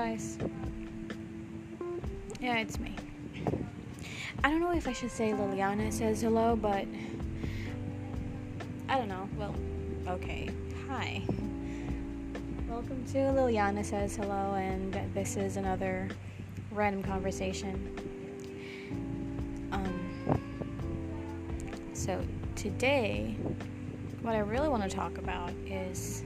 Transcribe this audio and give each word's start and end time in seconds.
guys. 0.00 0.38
Yeah, 2.40 2.56
it's 2.56 2.80
me. 2.80 2.96
I 4.42 4.48
don't 4.48 4.60
know 4.60 4.72
if 4.72 4.88
I 4.88 4.94
should 4.94 5.10
say 5.10 5.32
Liliana 5.32 5.92
says 5.92 6.22
hello, 6.22 6.56
but 6.56 6.86
I 8.88 8.96
don't 8.96 9.08
know. 9.08 9.28
Well, 9.36 9.54
okay. 10.08 10.48
Hi. 10.88 11.22
Welcome 12.66 13.04
to 13.08 13.18
Liliana 13.18 13.84
says 13.84 14.16
hello, 14.16 14.54
and 14.54 14.98
this 15.12 15.36
is 15.36 15.58
another 15.58 16.08
random 16.70 17.02
conversation. 17.02 17.74
Um, 19.70 20.80
so 21.92 22.24
today, 22.56 23.36
what 24.22 24.34
I 24.34 24.38
really 24.38 24.70
want 24.70 24.82
to 24.82 24.88
talk 24.88 25.18
about 25.18 25.50
is 25.66 26.24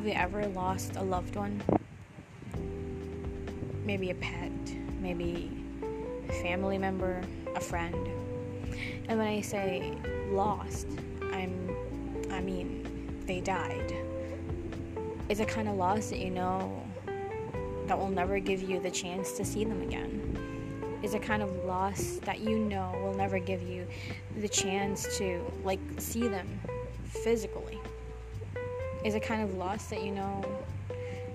have 0.00 0.08
you 0.08 0.14
ever 0.14 0.46
lost 0.46 0.96
a 0.96 1.02
loved 1.02 1.36
one? 1.36 1.60
Maybe 3.84 4.08
a 4.08 4.14
pet, 4.14 4.50
maybe 4.98 5.50
a 6.26 6.32
family 6.40 6.78
member, 6.78 7.20
a 7.54 7.60
friend. 7.60 8.08
And 9.10 9.18
when 9.18 9.28
I 9.28 9.42
say 9.42 9.92
lost, 10.30 10.86
I'm 11.34 11.76
I 12.30 12.40
mean 12.40 13.20
they 13.26 13.42
died. 13.42 13.94
It's 15.28 15.40
a 15.40 15.44
kind 15.44 15.68
of 15.68 15.76
loss 15.76 16.08
that 16.08 16.18
you 16.18 16.30
know 16.30 16.82
that 17.84 17.98
will 17.98 18.08
never 18.08 18.38
give 18.38 18.62
you 18.62 18.80
the 18.80 18.90
chance 18.90 19.32
to 19.32 19.44
see 19.44 19.64
them 19.64 19.82
again. 19.82 20.98
It's 21.02 21.12
a 21.12 21.18
kind 21.18 21.42
of 21.42 21.54
loss 21.66 22.20
that 22.22 22.40
you 22.40 22.58
know 22.58 22.98
will 23.02 23.12
never 23.12 23.38
give 23.38 23.60
you 23.60 23.86
the 24.38 24.48
chance 24.48 25.18
to 25.18 25.44
like 25.62 25.80
see 25.98 26.26
them 26.26 26.58
physically 27.04 27.79
is 29.04 29.14
a 29.14 29.20
kind 29.20 29.42
of 29.42 29.54
loss 29.54 29.86
that 29.86 30.02
you 30.02 30.12
know 30.12 30.44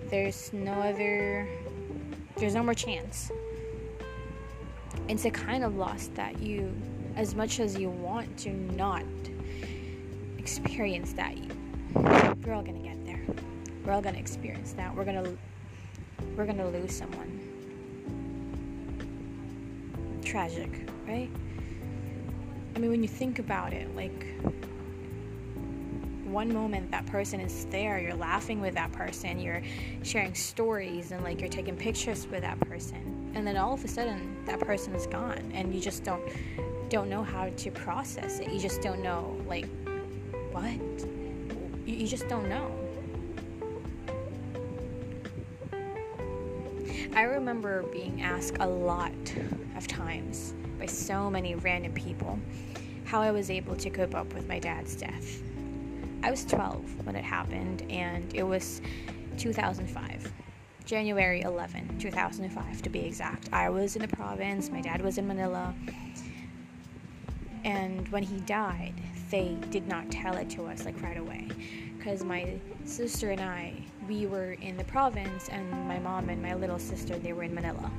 there's 0.09 0.53
no 0.53 0.73
other 0.73 1.47
there's 2.37 2.53
no 2.53 2.63
more 2.63 2.73
chance. 2.73 3.31
It's 5.07 5.25
a 5.25 5.31
kind 5.31 5.63
of 5.63 5.75
loss 5.75 6.09
that 6.15 6.39
you 6.39 6.73
as 7.15 7.33
much 7.33 7.59
as 7.59 7.77
you 7.77 7.89
want 7.89 8.37
to 8.39 8.49
not 8.49 9.03
experience 10.37 11.13
that 11.13 11.35
we're 11.93 12.53
all 12.53 12.61
gonna 12.61 12.79
get 12.79 13.03
there. 13.05 13.21
We're 13.83 13.93
all 13.93 14.01
gonna 14.01 14.19
experience 14.19 14.73
that. 14.73 14.95
We're 14.95 15.05
gonna 15.05 15.35
we're 16.35 16.45
gonna 16.45 16.69
lose 16.69 16.95
someone. 16.95 17.41
Tragic 20.23 20.85
right? 21.07 21.29
I 22.75 22.79
mean 22.79 22.89
when 22.89 23.01
you 23.01 23.07
think 23.07 23.39
about 23.39 23.73
it 23.73 23.95
like 23.95 24.25
one 26.35 26.53
moment 26.53 26.91
that 26.91 27.05
person 27.05 27.39
is 27.39 27.65
there, 27.67 27.97
you're 27.97 28.13
laughing 28.13 28.59
with 28.59 28.73
that 28.73 28.91
person, 28.91 29.39
you're 29.39 29.61
sharing 30.03 30.35
stories 30.35 31.13
and 31.13 31.23
like 31.23 31.39
you're 31.39 31.47
taking 31.47 31.77
pictures 31.77 32.27
with 32.27 32.41
that 32.41 32.59
person. 32.59 33.31
And 33.33 33.47
then 33.47 33.55
all 33.55 33.73
of 33.73 33.85
a 33.85 33.87
sudden 33.87 34.35
that 34.45 34.59
person 34.59 34.93
is 34.95 35.07
gone 35.07 35.49
and 35.53 35.73
you 35.73 35.79
just 35.79 36.03
don't 36.03 36.21
don't 36.89 37.09
know 37.09 37.23
how 37.23 37.47
to 37.47 37.71
process 37.71 38.39
it. 38.39 38.51
You 38.51 38.59
just 38.59 38.81
don't 38.81 39.01
know 39.01 39.41
like 39.47 39.65
what? 40.51 40.73
You, 41.85 41.95
you 41.95 42.05
just 42.05 42.27
don't 42.27 42.49
know. 42.49 42.69
I 47.15 47.21
remember 47.21 47.83
being 47.83 48.21
asked 48.21 48.57
a 48.59 48.67
lot 48.67 49.13
of 49.77 49.87
times 49.87 50.53
by 50.77 50.85
so 50.85 51.29
many 51.29 51.55
random 51.55 51.93
people 51.93 52.37
how 53.05 53.21
I 53.21 53.31
was 53.31 53.49
able 53.49 53.77
to 53.77 53.89
cope 53.89 54.13
up 54.13 54.33
with 54.33 54.49
my 54.49 54.59
dad's 54.59 54.97
death. 54.97 55.41
I 56.25 56.31
was 56.31 56.43
12 56.43 57.05
when 57.05 57.15
it 57.15 57.23
happened, 57.23 57.83
and 57.91 58.33
it 58.33 58.41
was 58.41 58.81
2005. 59.37 60.33
January 60.83 61.41
11, 61.41 61.99
2005 61.99 62.81
to 62.81 62.89
be 62.89 63.05
exact. 63.05 63.47
I 63.53 63.69
was 63.69 63.95
in 63.95 64.01
the 64.01 64.07
province, 64.07 64.71
my 64.71 64.81
dad 64.81 65.01
was 65.01 65.19
in 65.19 65.27
Manila, 65.27 65.75
and 67.63 68.07
when 68.07 68.23
he 68.23 68.37
died, 68.37 68.95
they 69.29 69.55
did 69.69 69.87
not 69.87 70.09
tell 70.09 70.35
it 70.37 70.49
to 70.49 70.65
us 70.65 70.83
like 70.83 70.99
right 71.03 71.17
away 71.17 71.47
because 71.95 72.23
my 72.23 72.59
sister 72.85 73.29
and 73.29 73.41
I, 73.41 73.75
we 74.07 74.25
were 74.25 74.53
in 74.53 74.77
the 74.77 74.83
province, 74.85 75.47
and 75.49 75.69
my 75.87 75.99
mom 75.99 76.29
and 76.29 76.41
my 76.41 76.55
little 76.55 76.79
sister, 76.79 77.19
they 77.19 77.33
were 77.33 77.43
in 77.43 77.53
Manila. 77.53 77.91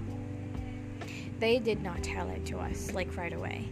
They 1.39 1.61
did 1.61 1.81
not 1.81 2.03
tell 2.03 2.28
it 2.31 2.45
to 2.47 2.59
us 2.59 2.93
like 2.93 3.17
right 3.17 3.33
away. 3.33 3.69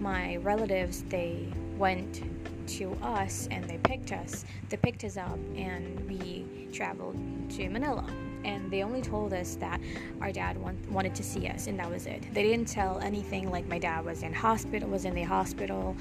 My 0.00 0.36
relatives, 0.36 1.02
they 1.02 1.52
went 1.76 2.22
to 2.68 2.92
us 3.02 3.48
and 3.50 3.64
they 3.64 3.78
picked 3.78 4.12
us. 4.12 4.44
They 4.68 4.76
picked 4.76 5.04
us 5.04 5.16
up 5.16 5.38
and 5.56 6.08
we 6.08 6.68
traveled 6.72 7.16
to 7.50 7.68
Manila. 7.68 8.06
And 8.44 8.70
they 8.70 8.82
only 8.82 9.02
told 9.02 9.32
us 9.32 9.56
that 9.56 9.80
our 10.20 10.30
dad 10.30 10.56
want, 10.56 10.78
wanted 10.90 11.14
to 11.16 11.24
see 11.24 11.48
us, 11.48 11.66
and 11.66 11.78
that 11.80 11.90
was 11.90 12.06
it. 12.06 12.22
They 12.32 12.44
didn't 12.44 12.68
tell 12.68 13.00
anything 13.00 13.50
like 13.50 13.66
my 13.66 13.78
dad 13.78 14.04
was 14.04 14.22
in 14.22 14.32
hospital, 14.32 14.88
was 14.88 15.04
in 15.04 15.14
the 15.14 15.24
hospital. 15.24 15.96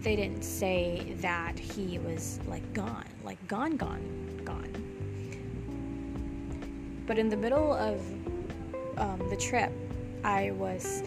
They 0.00 0.16
didn't 0.16 0.42
say 0.42 1.14
that 1.18 1.58
he 1.58 1.98
was 1.98 2.40
like 2.46 2.72
gone, 2.72 3.04
like 3.24 3.46
gone, 3.46 3.76
gone, 3.76 4.40
gone. 4.44 4.72
But 7.06 7.18
in 7.18 7.28
the 7.28 7.36
middle 7.36 7.74
of 7.74 8.00
um, 8.96 9.28
the 9.28 9.36
trip, 9.36 9.70
I 10.24 10.52
was 10.52 11.02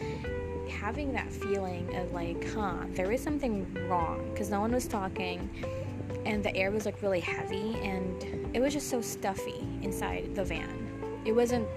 having 0.70 1.12
that 1.14 1.32
feeling 1.32 1.96
of 1.96 2.12
like, 2.14 2.52
huh, 2.54 2.76
there 2.90 3.12
is 3.12 3.22
something 3.22 3.66
wrong 3.88 4.30
because 4.32 4.50
no 4.50 4.60
one 4.60 4.72
was 4.72 4.88
talking 4.88 5.50
and 6.26 6.44
the 6.44 6.56
air 6.56 6.72
was 6.72 6.86
like 6.86 7.02
really 7.02 7.20
heavy 7.20 7.76
and 7.82 8.56
it 8.56 8.60
was 8.60 8.74
just 8.74 8.90
so 8.90 9.02
stuffy 9.02 9.68
inside 9.82 10.36
the 10.36 10.44
van. 10.44 11.22
It 11.26 11.32
wasn't 11.32 11.68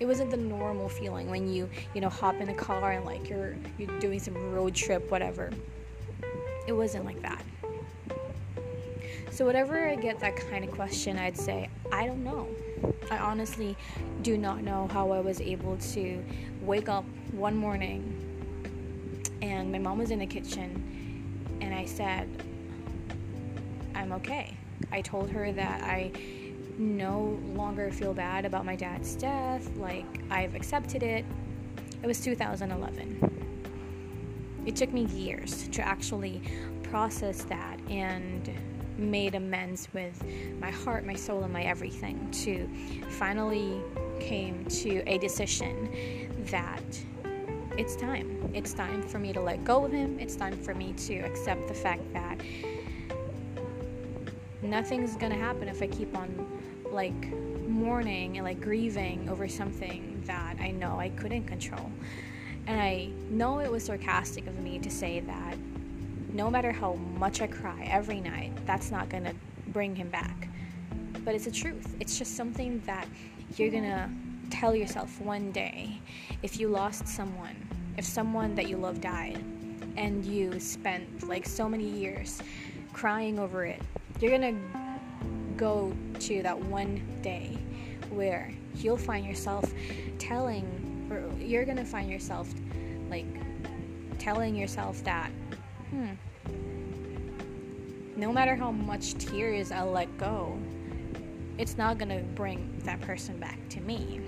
it 0.00 0.06
wasn't 0.06 0.30
the 0.30 0.36
normal 0.36 0.88
feeling 0.88 1.30
when 1.30 1.52
you, 1.52 1.70
you 1.94 2.00
know, 2.00 2.08
hop 2.08 2.34
in 2.40 2.48
a 2.48 2.54
car 2.54 2.92
and 2.92 3.04
like 3.04 3.28
you're 3.28 3.56
you're 3.78 3.98
doing 4.00 4.18
some 4.18 4.34
road 4.52 4.74
trip 4.74 5.10
whatever. 5.10 5.50
It 6.66 6.72
wasn't 6.72 7.04
like 7.04 7.22
that. 7.22 7.44
So 9.30 9.46
whenever 9.46 9.88
I 9.88 9.96
get 9.96 10.20
that 10.20 10.36
kind 10.36 10.62
of 10.62 10.70
question, 10.72 11.18
I'd 11.18 11.38
say, 11.38 11.70
I 11.90 12.06
don't 12.06 12.22
know. 12.22 12.48
I 13.10 13.16
honestly 13.18 13.76
do 14.22 14.36
not 14.36 14.62
know 14.62 14.88
how 14.88 15.10
I 15.10 15.20
was 15.20 15.40
able 15.40 15.76
to 15.78 16.22
wake 16.60 16.88
up 16.88 17.04
one 17.32 17.56
morning 17.56 18.18
and 19.40 19.72
my 19.72 19.78
mom 19.78 19.98
was 19.98 20.10
in 20.10 20.18
the 20.18 20.26
kitchen 20.26 21.58
and 21.60 21.74
I 21.74 21.84
said, 21.84 22.28
I'm 23.94 24.12
okay. 24.12 24.56
I 24.90 25.00
told 25.00 25.30
her 25.30 25.50
that 25.52 25.82
I 25.82 26.12
no 26.78 27.40
longer 27.54 27.90
feel 27.90 28.12
bad 28.14 28.44
about 28.44 28.64
my 28.64 28.76
dad's 28.76 29.14
death, 29.14 29.68
like 29.76 30.06
I've 30.30 30.54
accepted 30.54 31.02
it. 31.02 31.24
It 32.02 32.06
was 32.06 32.20
2011. 32.20 33.18
It 34.66 34.76
took 34.76 34.92
me 34.92 35.06
years 35.06 35.68
to 35.68 35.82
actually 35.82 36.42
process 36.82 37.44
that 37.44 37.80
and 37.88 38.50
made 38.98 39.34
amends 39.34 39.88
with 39.92 40.22
my 40.60 40.70
heart, 40.70 41.06
my 41.06 41.14
soul, 41.14 41.42
and 41.44 41.52
my 41.52 41.62
everything 41.62 42.30
to 42.30 42.68
finally 43.08 43.80
came 44.20 44.64
to 44.66 45.02
a 45.08 45.18
decision 45.18 46.36
that 46.50 46.82
it's 47.78 47.96
time. 47.96 48.50
It's 48.54 48.72
time 48.72 49.02
for 49.02 49.18
me 49.18 49.32
to 49.32 49.40
let 49.40 49.64
go 49.64 49.84
of 49.84 49.92
him. 49.92 50.18
It's 50.18 50.36
time 50.36 50.56
for 50.62 50.74
me 50.74 50.92
to 50.92 51.18
accept 51.20 51.68
the 51.68 51.74
fact 51.74 52.02
that 52.12 52.38
nothing's 54.62 55.16
gonna 55.16 55.36
happen 55.36 55.68
if 55.68 55.82
I 55.82 55.86
keep 55.86 56.16
on 56.16 56.60
like 56.90 57.32
mourning 57.66 58.36
and 58.36 58.44
like 58.44 58.60
grieving 58.60 59.28
over 59.28 59.48
something 59.48 60.22
that 60.26 60.56
I 60.60 60.70
know 60.70 61.00
I 61.00 61.08
couldn't 61.10 61.44
control. 61.44 61.90
And 62.66 62.80
I 62.80 63.08
know 63.30 63.60
it 63.60 63.70
was 63.70 63.84
sarcastic 63.84 64.46
of 64.46 64.58
me 64.60 64.78
to 64.78 64.90
say 64.90 65.20
that 65.20 65.56
no 66.32 66.50
matter 66.50 66.72
how 66.72 66.94
much 66.94 67.40
I 67.40 67.46
cry 67.46 67.88
every 67.90 68.20
night, 68.20 68.52
that's 68.66 68.90
not 68.90 69.08
gonna 69.08 69.34
bring 69.68 69.96
him 69.96 70.10
back. 70.10 70.48
But 71.24 71.34
it's 71.34 71.46
the 71.46 71.50
truth. 71.50 71.94
It's 72.00 72.18
just 72.18 72.36
something 72.36 72.80
that 72.86 73.06
you're 73.56 73.70
gonna 73.70 74.10
tell 74.52 74.76
yourself 74.76 75.18
one 75.20 75.50
day 75.50 75.98
if 76.42 76.60
you 76.60 76.68
lost 76.68 77.08
someone, 77.08 77.56
if 77.96 78.04
someone 78.04 78.54
that 78.54 78.68
you 78.68 78.76
love 78.76 79.00
died, 79.00 79.42
and 79.96 80.24
you 80.24 80.60
spent 80.60 81.26
like 81.26 81.46
so 81.46 81.68
many 81.68 81.88
years 81.88 82.40
crying 82.92 83.38
over 83.38 83.64
it, 83.64 83.80
you're 84.20 84.30
gonna 84.30 84.58
go 85.56 85.92
to 86.20 86.42
that 86.42 86.58
one 86.58 87.02
day 87.22 87.58
where 88.10 88.52
you'll 88.76 88.96
find 88.96 89.24
yourself 89.24 89.72
telling, 90.18 91.08
or 91.10 91.22
you're 91.42 91.64
gonna 91.64 91.84
find 91.84 92.10
yourself 92.10 92.52
like 93.08 93.26
telling 94.18 94.54
yourself 94.54 95.02
that 95.04 95.30
hmm, 95.90 96.12
no 98.16 98.32
matter 98.32 98.54
how 98.54 98.70
much 98.70 99.14
tears 99.14 99.72
I 99.72 99.82
let 99.82 100.16
go, 100.18 100.58
it's 101.56 101.78
not 101.78 101.96
gonna 101.98 102.20
bring 102.34 102.80
that 102.84 103.00
person 103.00 103.38
back 103.38 103.58
to 103.70 103.80
me. 103.80 104.20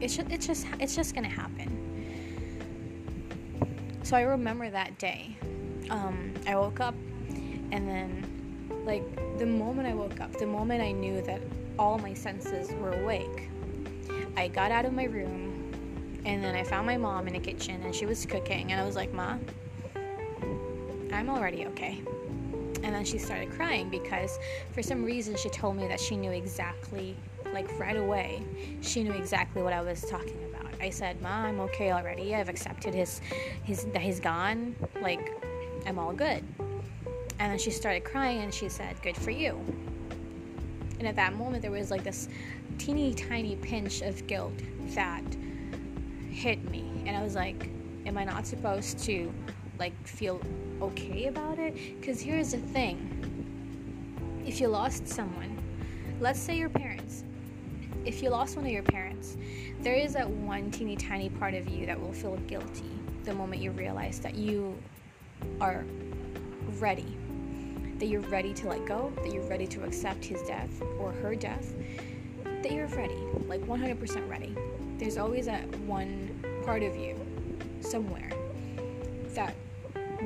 It's 0.00 0.16
just, 0.16 0.30
it's 0.30 0.46
just, 0.46 0.66
it's 0.80 0.94
just 0.96 1.14
gonna 1.14 1.28
happen. 1.28 1.68
So 4.04 4.16
I 4.16 4.22
remember 4.22 4.70
that 4.70 4.98
day. 4.98 5.36
Um, 5.90 6.32
I 6.46 6.54
woke 6.56 6.80
up, 6.80 6.94
and 7.72 7.88
then 7.88 8.24
Like 8.84 9.04
the 9.38 9.46
moment 9.46 9.86
I 9.86 9.94
woke 9.94 10.20
up, 10.20 10.32
the 10.32 10.46
moment 10.46 10.82
I 10.82 10.92
knew 10.92 11.20
that 11.22 11.42
all 11.78 11.98
my 11.98 12.14
senses 12.14 12.72
were 12.80 12.92
awake, 13.02 13.50
I 14.36 14.48
got 14.48 14.70
out 14.70 14.84
of 14.86 14.92
my 14.92 15.04
room 15.04 15.44
and 16.24 16.42
then 16.42 16.54
I 16.54 16.64
found 16.64 16.86
my 16.86 16.96
mom 16.96 17.26
in 17.28 17.34
the 17.34 17.40
kitchen 17.40 17.82
and 17.82 17.94
she 17.94 18.06
was 18.06 18.24
cooking 18.24 18.72
and 18.72 18.80
I 18.80 18.84
was 18.84 18.96
like, 18.96 19.12
"Ma, 19.12 19.36
I'm 21.12 21.28
already 21.28 21.66
okay." 21.66 22.00
And 22.82 22.94
then 22.94 23.04
she 23.04 23.18
started 23.18 23.50
crying 23.50 23.90
because 23.90 24.38
for 24.72 24.82
some 24.82 25.04
reason 25.04 25.36
she 25.36 25.50
told 25.50 25.76
me 25.76 25.86
that 25.88 26.00
she 26.00 26.16
knew 26.16 26.30
exactly 26.30 27.16
like 27.52 27.78
right 27.78 27.96
away, 27.96 28.42
she 28.80 29.02
knew 29.02 29.12
exactly 29.12 29.62
what 29.62 29.72
I 29.72 29.80
was 29.80 30.02
talking 30.02 30.38
about. 30.50 30.72
I 30.80 30.90
said, 30.90 31.20
"Ma, 31.22 31.28
I'm 31.28 31.60
okay 31.60 31.92
already. 31.92 32.34
I've 32.34 32.48
accepted 32.48 32.94
his 32.94 33.20
his 33.64 33.84
that 33.86 34.02
he's 34.02 34.20
gone. 34.20 34.76
Like 35.00 35.32
I'm 35.86 35.98
all 35.98 36.12
good." 36.12 36.44
And 37.40 37.52
then 37.52 37.58
she 37.58 37.70
started 37.70 38.04
crying 38.04 38.42
and 38.42 38.52
she 38.52 38.68
said, 38.68 39.00
Good 39.02 39.16
for 39.16 39.30
you. 39.30 39.60
And 40.98 41.06
at 41.06 41.14
that 41.16 41.34
moment, 41.34 41.62
there 41.62 41.70
was 41.70 41.90
like 41.90 42.02
this 42.02 42.28
teeny 42.78 43.14
tiny 43.14 43.56
pinch 43.56 44.02
of 44.02 44.26
guilt 44.26 44.58
that 44.94 45.24
hit 46.30 46.68
me. 46.70 47.04
And 47.06 47.16
I 47.16 47.22
was 47.22 47.34
like, 47.34 47.68
Am 48.06 48.18
I 48.18 48.24
not 48.24 48.46
supposed 48.46 48.98
to 49.00 49.32
like 49.78 49.94
feel 50.06 50.40
okay 50.82 51.26
about 51.26 51.58
it? 51.58 52.00
Because 52.00 52.20
here's 52.20 52.52
the 52.52 52.58
thing 52.58 53.14
if 54.44 54.60
you 54.60 54.68
lost 54.68 55.06
someone, 55.06 55.58
let's 56.20 56.40
say 56.40 56.56
your 56.56 56.70
parents, 56.70 56.87
if 58.08 58.22
you 58.22 58.30
lost 58.30 58.56
one 58.56 58.64
of 58.64 58.72
your 58.72 58.82
parents, 58.82 59.36
there 59.80 59.94
is 59.94 60.14
that 60.14 60.28
one 60.28 60.70
teeny 60.70 60.96
tiny 60.96 61.28
part 61.28 61.52
of 61.52 61.68
you 61.68 61.84
that 61.84 62.00
will 62.00 62.12
feel 62.12 62.36
guilty 62.48 62.90
the 63.24 63.34
moment 63.34 63.60
you 63.60 63.70
realize 63.72 64.18
that 64.20 64.34
you 64.34 64.76
are 65.60 65.84
ready 66.80 67.16
that 67.98 68.06
you're 68.06 68.20
ready 68.22 68.54
to 68.54 68.68
let 68.68 68.86
go, 68.86 69.12
that 69.16 69.32
you're 69.32 69.48
ready 69.48 69.66
to 69.66 69.82
accept 69.82 70.24
his 70.24 70.40
death 70.42 70.80
or 71.00 71.10
her 71.10 71.34
death, 71.34 71.74
that 72.44 72.70
you're 72.70 72.86
ready, 72.88 73.18
like 73.48 73.60
100% 73.62 74.30
ready. 74.30 74.54
There's 74.98 75.18
always 75.18 75.46
that 75.46 75.66
one 75.80 76.62
part 76.64 76.82
of 76.82 76.96
you 76.96 77.16
somewhere 77.80 78.30
that 79.30 79.54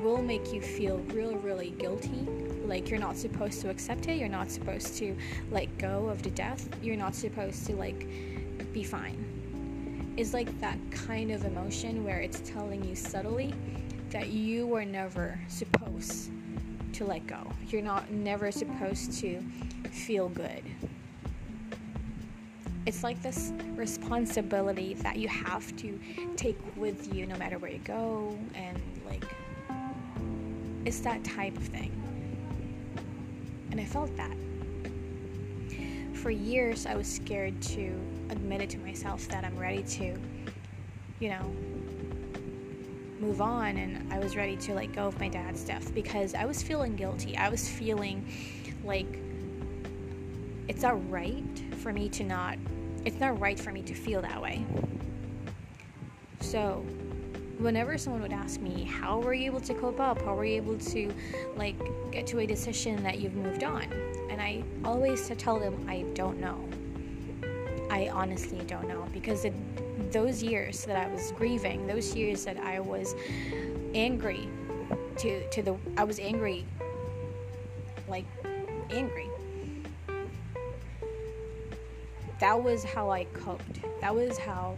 will 0.02 0.22
make 0.22 0.52
you 0.52 0.60
feel 0.60 0.98
really, 1.14 1.36
really 1.36 1.70
guilty. 1.70 2.28
Like 2.64 2.88
you're 2.90 3.00
not 3.00 3.16
supposed 3.16 3.60
to 3.62 3.70
accept 3.70 4.08
it, 4.08 4.16
you're 4.16 4.28
not 4.28 4.50
supposed 4.50 4.96
to 4.98 5.16
let 5.50 5.76
go 5.78 6.08
of 6.08 6.22
the 6.22 6.30
death, 6.30 6.68
you're 6.82 6.96
not 6.96 7.14
supposed 7.14 7.66
to 7.66 7.76
like 7.76 8.06
be 8.72 8.82
fine. 8.82 10.14
It's 10.16 10.32
like 10.34 10.60
that 10.60 10.78
kind 10.90 11.30
of 11.30 11.44
emotion 11.44 12.04
where 12.04 12.20
it's 12.20 12.40
telling 12.40 12.84
you 12.84 12.94
subtly 12.94 13.54
that 14.10 14.28
you 14.28 14.66
were 14.66 14.84
never 14.84 15.38
supposed 15.48 16.30
to 16.92 17.04
let 17.04 17.26
go. 17.26 17.50
You're 17.68 17.82
not 17.82 18.10
never 18.10 18.52
supposed 18.52 19.18
to 19.20 19.42
feel 19.90 20.28
good. 20.28 20.62
It's 22.84 23.02
like 23.02 23.22
this 23.22 23.52
responsibility 23.74 24.94
that 24.94 25.16
you 25.16 25.28
have 25.28 25.74
to 25.76 25.98
take 26.36 26.58
with 26.76 27.14
you 27.14 27.26
no 27.26 27.36
matter 27.36 27.58
where 27.58 27.70
you 27.70 27.78
go, 27.78 28.36
and 28.54 28.80
like, 29.06 29.24
it's 30.84 31.00
that 31.00 31.22
type 31.22 31.56
of 31.56 31.62
thing. 31.62 32.01
And 33.72 33.80
I 33.80 33.84
felt 33.84 34.14
that. 34.16 34.36
For 36.14 36.30
years, 36.30 36.86
I 36.86 36.94
was 36.94 37.08
scared 37.08 37.60
to 37.62 38.00
admit 38.30 38.60
it 38.60 38.70
to 38.70 38.78
myself 38.78 39.26
that 39.28 39.44
I'm 39.44 39.58
ready 39.58 39.82
to, 39.82 40.16
you 41.18 41.30
know, 41.30 41.52
move 43.18 43.40
on 43.40 43.78
and 43.78 44.12
I 44.12 44.18
was 44.18 44.36
ready 44.36 44.56
to 44.56 44.74
let 44.74 44.92
go 44.92 45.06
of 45.06 45.18
my 45.18 45.28
dad's 45.28 45.60
stuff 45.60 45.92
because 45.94 46.34
I 46.34 46.44
was 46.44 46.62
feeling 46.62 46.96
guilty. 46.96 47.36
I 47.36 47.48
was 47.48 47.68
feeling 47.68 48.28
like 48.84 49.18
it's 50.68 50.82
not 50.82 51.10
right 51.10 51.44
for 51.78 51.92
me 51.92 52.08
to 52.10 52.24
not 52.24 52.58
it's 53.04 53.18
not 53.18 53.40
right 53.40 53.58
for 53.58 53.72
me 53.72 53.82
to 53.82 53.94
feel 53.94 54.20
that 54.22 54.40
way. 54.40 54.64
So, 56.40 56.84
whenever 57.62 57.96
someone 57.96 58.22
would 58.22 58.32
ask 58.32 58.60
me, 58.60 58.84
"How 58.84 59.20
were 59.20 59.34
you 59.34 59.46
able 59.46 59.60
to 59.60 59.74
cope 59.74 60.00
up? 60.00 60.20
How 60.22 60.34
were 60.34 60.44
you 60.44 60.56
able 60.56 60.78
to 60.78 61.12
like 61.56 61.76
get 62.10 62.26
to 62.28 62.40
a 62.40 62.46
decision 62.46 63.02
that 63.02 63.20
you've 63.20 63.34
moved 63.34 63.64
on?" 63.64 63.84
And 64.30 64.40
I 64.40 64.62
always 64.84 65.28
tell 65.38 65.58
them, 65.58 65.86
"I 65.88 66.02
don't 66.14 66.40
know." 66.40 66.58
I 67.90 68.08
honestly 68.08 68.60
don't 68.66 68.88
know 68.88 69.06
because 69.12 69.44
it 69.44 69.54
those 70.10 70.42
years 70.42 70.84
that 70.84 70.96
I 70.96 71.08
was 71.12 71.32
grieving, 71.32 71.86
those 71.86 72.14
years 72.14 72.44
that 72.44 72.58
I 72.58 72.80
was 72.80 73.14
angry 73.94 74.48
to 75.18 75.48
to 75.50 75.62
the 75.62 75.76
I 75.96 76.04
was 76.04 76.18
angry 76.18 76.64
like 78.08 78.24
angry. 78.90 79.28
That 82.40 82.60
was 82.62 82.82
how 82.82 83.10
I 83.10 83.24
coped. 83.26 83.80
That 84.00 84.14
was 84.14 84.36
how 84.36 84.76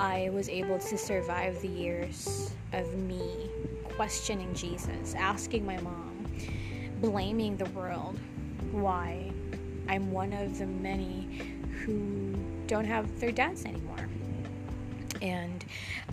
I 0.00 0.30
was 0.32 0.48
able 0.48 0.78
to 0.78 0.96
survive 0.96 1.60
the 1.60 1.68
years 1.68 2.52
of 2.72 2.94
me 2.94 3.50
questioning 3.96 4.54
Jesus, 4.54 5.14
asking 5.14 5.66
my 5.66 5.78
mom, 5.82 6.26
blaming 7.02 7.58
the 7.58 7.66
world 7.66 8.18
why 8.72 9.30
I'm 9.90 10.10
one 10.10 10.32
of 10.32 10.58
the 10.58 10.64
many 10.64 11.52
who 11.84 12.34
don't 12.66 12.86
have 12.86 13.20
their 13.20 13.30
dads 13.30 13.66
anymore. 13.66 14.08
And 15.20 15.62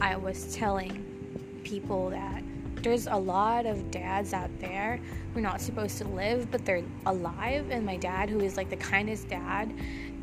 I 0.02 0.18
was 0.18 0.54
telling 0.54 1.62
people 1.64 2.10
that 2.10 2.44
there's 2.84 3.08
a 3.08 3.16
lot 3.16 3.66
of 3.66 3.90
dads 3.90 4.34
out 4.34 4.52
there 4.60 5.00
who 5.32 5.40
are 5.40 5.44
not 5.44 5.62
supposed 5.62 5.98
to 6.00 6.08
live, 6.10 6.52
but 6.52 6.66
they're 6.66 6.84
alive. 7.06 7.72
And 7.72 7.86
my 7.86 7.96
dad, 7.96 8.30
who 8.30 8.42
is 8.42 8.58
like 8.58 8.70
the 8.70 8.76
kindest 8.76 9.30
dad 9.30 9.74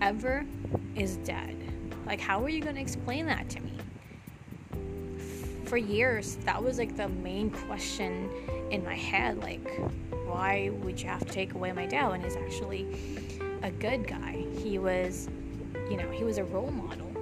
ever, 0.02 0.44
is 0.94 1.16
dead. 1.16 1.63
Like, 2.06 2.20
how 2.20 2.42
are 2.42 2.48
you 2.48 2.60
going 2.60 2.76
to 2.76 2.80
explain 2.80 3.26
that 3.26 3.48
to 3.50 3.60
me? 3.60 3.72
For 5.64 5.76
years, 5.76 6.36
that 6.44 6.62
was 6.62 6.78
like 6.78 6.96
the 6.96 7.08
main 7.08 7.50
question 7.50 8.30
in 8.70 8.84
my 8.84 8.94
head. 8.94 9.42
Like, 9.42 9.66
why 10.26 10.70
would 10.82 11.00
you 11.00 11.08
have 11.08 11.24
to 11.26 11.32
take 11.32 11.54
away 11.54 11.72
my 11.72 11.86
dad 11.86 12.08
when 12.08 12.22
he's 12.22 12.36
actually 12.36 12.86
a 13.62 13.70
good 13.70 14.06
guy? 14.06 14.44
He 14.62 14.78
was, 14.78 15.28
you 15.90 15.96
know, 15.96 16.10
he 16.10 16.24
was 16.24 16.38
a 16.38 16.44
role 16.44 16.70
model 16.70 17.14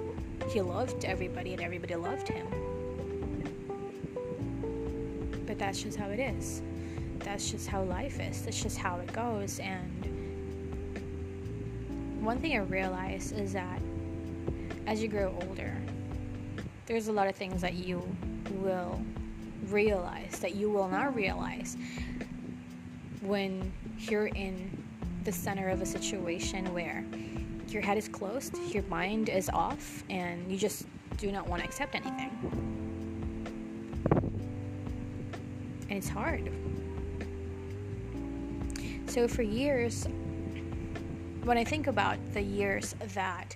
he 0.49 0.61
loved 0.61 1.05
everybody 1.05 1.53
and 1.53 1.61
everybody 1.61 1.95
loved 1.95 2.27
him. 2.27 2.47
But 5.45 5.57
that's 5.57 5.81
just 5.81 5.97
how 5.97 6.09
it 6.09 6.19
is. 6.19 6.61
That's 7.19 7.49
just 7.49 7.67
how 7.67 7.83
life 7.83 8.19
is. 8.19 8.43
That's 8.43 8.61
just 8.61 8.77
how 8.77 8.97
it 8.97 9.11
goes. 9.13 9.59
And 9.59 10.05
one 12.21 12.39
thing 12.39 12.53
I 12.53 12.61
realized 12.61 13.37
is 13.37 13.53
that 13.53 13.81
as 14.87 15.01
you 15.01 15.07
grow 15.07 15.35
older, 15.47 15.75
there's 16.85 17.07
a 17.07 17.11
lot 17.11 17.27
of 17.27 17.35
things 17.35 17.61
that 17.61 17.73
you 17.73 18.03
will 18.55 19.01
realize 19.69 20.39
that 20.39 20.55
you 20.55 20.69
will 20.69 20.89
not 20.89 21.15
realize 21.15 21.77
when 23.21 23.71
you're 23.97 24.27
in 24.27 24.69
the 25.23 25.31
center 25.31 25.69
of 25.69 25.81
a 25.81 25.85
situation 25.85 26.71
where 26.73 27.05
your 27.69 27.81
head 27.81 27.97
is 27.97 28.07
closed, 28.07 28.57
your 28.73 28.83
mind 28.83 29.29
is 29.29 29.49
off, 29.49 30.03
and 30.09 30.51
you 30.51 30.57
just 30.57 30.85
do 31.17 31.31
not 31.31 31.47
want 31.47 31.61
to 31.61 31.67
accept 31.67 31.95
anything. 31.95 32.29
And 35.89 35.97
it's 35.97 36.09
hard. 36.09 36.51
So, 39.07 39.27
for 39.27 39.43
years, 39.43 40.07
when 41.43 41.57
I 41.57 41.63
think 41.63 41.87
about 41.87 42.17
the 42.33 42.41
years 42.41 42.95
that 43.13 43.55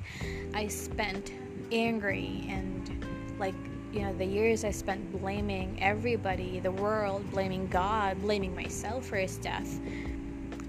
I 0.54 0.68
spent 0.68 1.32
angry 1.72 2.46
and 2.50 3.06
like, 3.40 3.56
you 3.94 4.02
know, 4.02 4.14
the 4.14 4.26
years 4.26 4.66
I 4.66 4.72
spent 4.72 5.12
blaming 5.22 5.82
everybody, 5.82 6.60
the 6.60 6.72
world, 6.72 7.30
blaming 7.32 7.68
God, 7.68 8.22
blaming 8.22 8.54
myself 8.54 9.06
for 9.06 9.16
his 9.16 9.38
death, 9.38 9.80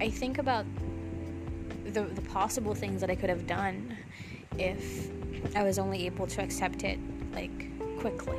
I 0.00 0.10
think 0.10 0.38
about 0.38 0.64
the, 1.87 2.02
the 2.02 2.22
possible 2.22 2.75
things 2.75 3.00
that 3.00 3.10
I 3.10 3.16
could 3.16 3.30
have 3.30 3.46
done 3.46 3.96
if 4.56 5.10
I 5.56 5.64
was 5.64 5.78
only 5.78 6.06
able 6.06 6.26
to 6.28 6.42
accept 6.42 6.84
it 6.84 7.00
like 7.32 7.98
quickly. 7.98 8.38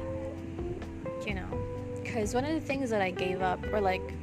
You 1.28 1.36
know, 1.36 1.60
because 2.02 2.34
one 2.34 2.46
of 2.46 2.54
the 2.54 2.62
things 2.62 2.90
that 2.92 3.02
I 3.02 3.12
gave 3.12 3.42
up 3.42 3.62
or 3.74 3.82
like 3.82 4.14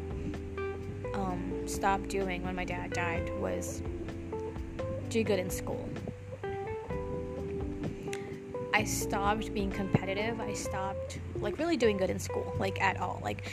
um, 1.14 1.62
stopped 1.66 2.08
doing 2.08 2.42
when 2.42 2.56
my 2.56 2.64
dad 2.64 2.94
died 2.94 3.30
was 3.38 3.82
do 5.16 5.24
good 5.24 5.38
in 5.38 5.48
school. 5.48 5.88
I 8.74 8.84
stopped 8.84 9.54
being 9.54 9.70
competitive. 9.70 10.38
I 10.40 10.52
stopped 10.52 11.20
like 11.36 11.58
really 11.58 11.78
doing 11.78 11.96
good 11.96 12.10
in 12.10 12.18
school, 12.18 12.54
like 12.58 12.78
at 12.82 13.00
all. 13.00 13.20
Like 13.22 13.50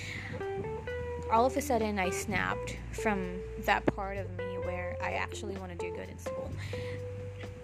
all 1.31 1.45
of 1.45 1.55
a 1.55 1.61
sudden, 1.61 1.99
I 1.99 2.09
snapped 2.09 2.75
from 2.91 3.39
that 3.59 3.85
part 3.95 4.17
of 4.17 4.29
me 4.37 4.57
where 4.65 4.97
I 5.01 5.13
actually 5.13 5.55
want 5.55 5.71
to 5.71 5.77
do 5.77 5.95
good 5.95 6.09
in 6.09 6.19
school. 6.19 6.51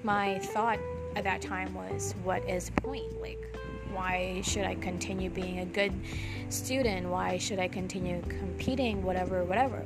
My 0.04 0.40
thought 0.40 0.80
at 1.18 1.26
that 1.26 1.42
time 1.42 1.74
was, 1.74 2.16
what 2.24 2.48
is 2.50 2.70
the 2.70 2.82
point? 2.82 3.20
Like, 3.20 3.54
why 3.92 4.40
should 4.46 4.64
I 4.64 4.76
continue 4.76 5.30
being 5.30 5.60
a 5.60 5.66
good 5.66 5.92
student? 6.48 7.10
Why 7.10 7.38
should 7.38 7.60
I 7.60 7.68
continue 7.68 8.22
competing? 8.22 9.04
Whatever, 9.04 9.44
whatever. 9.44 9.84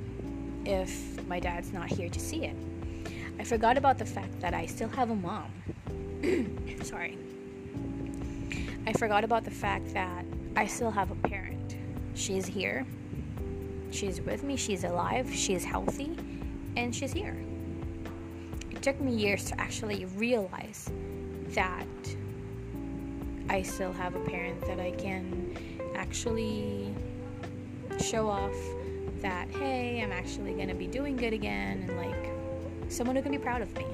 if 0.66 1.26
my 1.28 1.40
dad's 1.40 1.74
not 1.74 1.88
here 1.88 2.10
to 2.10 2.20
see 2.20 2.46
it. 2.46 2.56
I 3.44 3.46
forgot 3.46 3.78
about 3.78 3.98
the 3.98 4.06
fact 4.06 4.40
that 4.40 4.54
I 4.54 4.66
still 4.66 4.88
have 4.88 5.10
a 5.10 5.16
mom. 5.16 5.52
Sorry. 6.82 7.18
I 8.88 8.94
forgot 8.94 9.26
about 9.26 9.44
the 9.44 9.52
fact 9.52 9.94
that 9.94 10.24
I 10.56 10.66
still 10.66 10.90
have 10.90 11.12
a 11.12 11.16
parent. 11.28 11.76
She's 12.14 12.46
here. 12.46 12.86
She's 13.92 14.22
with 14.22 14.44
me. 14.44 14.56
She's 14.56 14.86
alive. 14.86 15.30
She's 15.30 15.66
healthy. 15.66 16.16
And 16.78 16.96
she's 16.96 17.12
here. 17.12 17.36
It 18.72 18.82
took 18.82 18.98
me 19.02 19.14
years 19.14 19.44
to 19.50 19.60
actually 19.60 20.06
realize 20.16 20.90
that 21.50 21.86
I 23.50 23.62
still 23.62 23.92
have 23.92 24.16
a 24.16 24.22
parent 24.22 24.62
that 24.68 24.80
I 24.80 24.92
can 24.92 25.58
actually 25.96 26.96
show 28.00 28.30
off 28.30 28.56
that, 29.22 29.50
hey, 29.50 30.02
I'm 30.02 30.14
actually 30.14 30.54
going 30.54 30.70
to 30.70 30.76
be 30.76 30.88
doing 30.88 31.18
good 31.18 31.34
again, 31.34 31.86
and 31.90 31.98
like 31.98 32.23
someone 32.90 33.16
who 33.16 33.22
can 33.22 33.32
be 33.32 33.38
proud 33.38 33.62
of 33.62 33.76
me. 33.78 33.86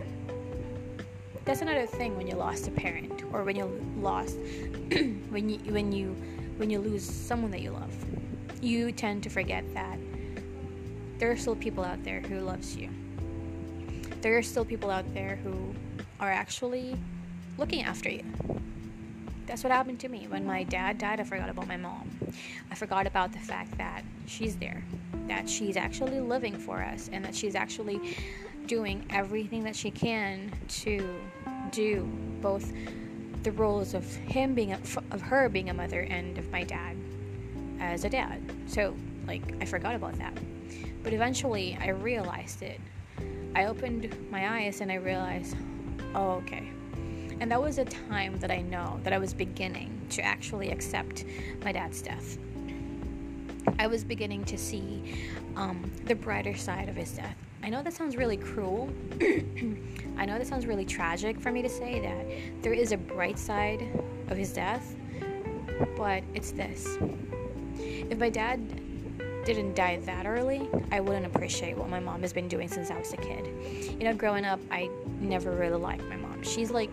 That's 1.45 1.61
another 1.61 1.85
thing 1.85 2.15
when 2.15 2.27
you 2.27 2.35
lost 2.35 2.67
a 2.67 2.71
parent 2.71 3.23
or 3.33 3.43
when 3.43 3.55
you 3.55 3.65
lost 3.97 4.37
when 5.29 5.49
you 5.49 5.57
when 5.73 5.91
you 5.91 6.15
when 6.57 6.69
you 6.69 6.79
lose 6.79 7.03
someone 7.03 7.51
that 7.51 7.61
you 7.61 7.71
love. 7.71 7.93
You 8.61 8.91
tend 8.91 9.23
to 9.23 9.29
forget 9.29 9.63
that 9.73 9.97
there 11.17 11.31
are 11.31 11.37
still 11.37 11.55
people 11.55 11.83
out 11.83 12.03
there 12.03 12.21
who 12.21 12.39
loves 12.39 12.75
you. 12.75 12.89
There 14.21 14.37
are 14.37 14.43
still 14.43 14.65
people 14.65 14.89
out 14.89 15.11
there 15.13 15.37
who 15.37 15.73
are 16.19 16.31
actually 16.31 16.95
looking 17.57 17.83
after 17.83 18.09
you. 18.09 18.23
That's 19.45 19.63
what 19.63 19.71
happened 19.71 19.99
to 20.01 20.09
me. 20.09 20.27
When 20.29 20.45
my 20.45 20.63
dad 20.63 20.97
died, 20.97 21.19
I 21.19 21.23
forgot 21.23 21.49
about 21.49 21.67
my 21.67 21.77
mom. 21.77 22.09
I 22.69 22.75
forgot 22.75 23.07
about 23.07 23.31
the 23.31 23.39
fact 23.39 23.77
that 23.77 24.03
she's 24.27 24.55
there, 24.57 24.83
that 25.27 25.49
she's 25.49 25.75
actually 25.75 26.19
living 26.19 26.55
for 26.55 26.83
us, 26.83 27.09
and 27.11 27.25
that 27.25 27.33
she's 27.33 27.55
actually 27.55 28.15
doing 28.69 29.05
everything 29.09 29.63
that 29.65 29.75
she 29.75 29.91
can 29.91 30.49
to 30.69 31.19
do 31.71 32.07
both 32.39 32.71
the 33.43 33.51
roles 33.51 33.93
of 33.93 34.05
him 34.15 34.53
being 34.53 34.71
a, 34.71 34.79
of 35.11 35.21
her 35.21 35.49
being 35.49 35.69
a 35.69 35.73
mother 35.73 36.01
and 36.01 36.37
of 36.37 36.49
my 36.51 36.63
dad 36.63 36.95
as 37.81 38.05
a 38.05 38.09
dad. 38.09 38.41
So, 38.67 38.95
like, 39.27 39.41
I 39.61 39.65
forgot 39.65 39.95
about 39.95 40.17
that. 40.19 40.37
But 41.03 41.11
eventually, 41.11 41.77
I 41.81 41.89
realized 41.89 42.61
it. 42.61 42.79
I 43.55 43.65
opened 43.65 44.15
my 44.31 44.61
eyes 44.61 44.79
and 44.79 44.91
I 44.91 44.95
realized, 44.95 45.57
oh, 46.15 46.31
okay 46.43 46.71
and 47.39 47.49
that 47.51 47.61
was 47.61 47.77
a 47.77 47.85
time 47.85 48.37
that 48.39 48.51
I 48.51 48.61
know 48.61 48.99
that 49.03 49.13
I 49.13 49.17
was 49.17 49.33
beginning 49.33 49.99
to 50.11 50.21
actually 50.21 50.71
accept 50.71 51.25
my 51.63 51.71
dad's 51.71 52.01
death. 52.01 52.37
I 53.79 53.87
was 53.87 54.03
beginning 54.03 54.43
to 54.43 54.57
see 54.57 55.31
um, 55.55 55.89
the 56.03 56.13
brighter 56.13 56.55
side 56.55 56.89
of 56.89 56.97
his 56.97 57.13
death. 57.13 57.35
I 57.63 57.69
know 57.69 57.81
that 57.81 57.93
sounds 57.93 58.17
really 58.17 58.35
cruel. 58.35 58.89
I 60.17 60.25
know 60.25 60.37
that 60.37 60.47
sounds 60.47 60.65
really 60.65 60.83
tragic 60.83 61.39
for 61.39 61.49
me 61.49 61.61
to 61.61 61.69
say 61.69 62.01
that 62.01 62.61
there 62.61 62.73
is 62.73 62.91
a 62.91 62.97
bright 62.97 63.39
side 63.39 63.87
of 64.27 64.35
his 64.35 64.51
death, 64.51 64.95
but 65.95 66.23
it's 66.33 66.51
this. 66.51 66.97
If 67.77 68.19
my 68.19 68.29
dad 68.29 68.59
didn't 69.45 69.75
die 69.75 69.97
that 70.05 70.25
early, 70.25 70.69
I 70.91 70.99
wouldn't 70.99 71.25
appreciate 71.25 71.77
what 71.77 71.89
my 71.89 72.01
mom 72.01 72.21
has 72.21 72.33
been 72.33 72.49
doing 72.49 72.67
since 72.67 72.91
I 72.91 72.99
was 72.99 73.13
a 73.13 73.17
kid. 73.17 73.47
You 73.97 74.03
know, 74.03 74.13
growing 74.13 74.43
up, 74.43 74.59
I 74.71 74.89
never 75.21 75.51
really 75.51 75.79
liked 75.79 76.03
my 76.03 76.17
mom. 76.17 76.43
She's 76.43 76.69
like 76.69 76.91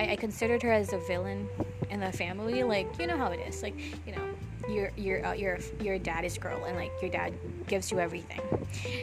I, 0.00 0.12
I 0.12 0.16
considered 0.16 0.62
her 0.62 0.72
as 0.72 0.92
a 0.92 0.98
villain 0.98 1.48
in 1.88 2.00
the 2.00 2.10
family. 2.10 2.64
Like 2.64 2.98
you 2.98 3.06
know 3.06 3.16
how 3.16 3.30
it 3.30 3.40
is. 3.40 3.62
Like 3.62 3.78
you 4.06 4.14
know 4.14 4.29
you're 4.70 4.90
you're 4.96 5.24
uh, 5.26 5.32
you're 5.32 5.58
you're 5.80 5.94
a 5.94 5.98
daddy's 5.98 6.38
girl 6.38 6.64
and 6.64 6.76
like 6.76 6.92
your 7.00 7.10
dad 7.10 7.34
gives 7.66 7.90
you 7.90 7.98
everything. 7.98 8.40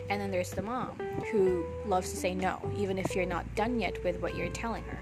And 0.10 0.20
then 0.22 0.32
there's 0.32 0.52
the 0.52 0.62
mom 0.62 0.98
who 1.32 1.66
loves 1.86 2.10
to 2.12 2.18
say 2.18 2.34
no 2.34 2.60
even 2.78 2.98
if 2.98 3.16
you're 3.16 3.26
not 3.26 3.44
done 3.56 3.80
yet 3.80 4.04
with 4.04 4.20
what 4.22 4.36
you're 4.36 4.50
telling 4.50 4.84
her. 4.84 5.00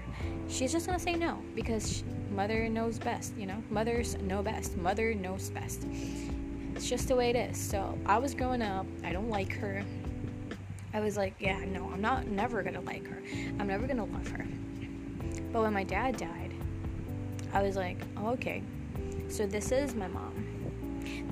She's 0.48 0.72
just 0.72 0.86
gonna 0.86 0.98
say 0.98 1.14
no 1.14 1.42
because 1.54 1.98
she, 1.98 2.04
mother 2.34 2.68
knows 2.68 2.98
best 2.98 3.36
you 3.36 3.46
know? 3.46 3.62
Mothers 3.70 4.16
know 4.18 4.42
best. 4.42 4.76
Mother 4.76 5.14
knows 5.14 5.50
best. 5.50 5.86
It's 6.74 6.88
just 6.88 7.08
the 7.08 7.16
way 7.16 7.30
it 7.30 7.36
is. 7.36 7.58
So 7.58 7.98
i 8.06 8.18
was 8.18 8.34
growing 8.34 8.62
up 8.62 8.86
i 9.04 9.12
don't 9.12 9.30
like 9.30 9.52
her. 9.54 9.82
I 10.94 11.00
was 11.00 11.16
like 11.16 11.34
yeah 11.38 11.64
no 11.64 11.90
i'm 11.92 12.00
not 12.00 12.26
never 12.26 12.62
gonna 12.62 12.80
like 12.80 13.06
her. 13.06 13.22
I'm 13.58 13.68
never 13.68 13.86
gonna 13.86 14.04
love 14.04 14.28
her. 14.28 14.46
But 15.52 15.62
when 15.62 15.72
my 15.72 15.84
dad 15.84 16.18
died, 16.18 16.52
I 17.52 17.62
was 17.62 17.76
like, 17.76 17.96
oh, 18.18 18.28
okay, 18.32 18.62
so 19.28 19.46
this 19.46 19.72
is 19.72 19.94
my 19.94 20.06
mom. 20.08 20.55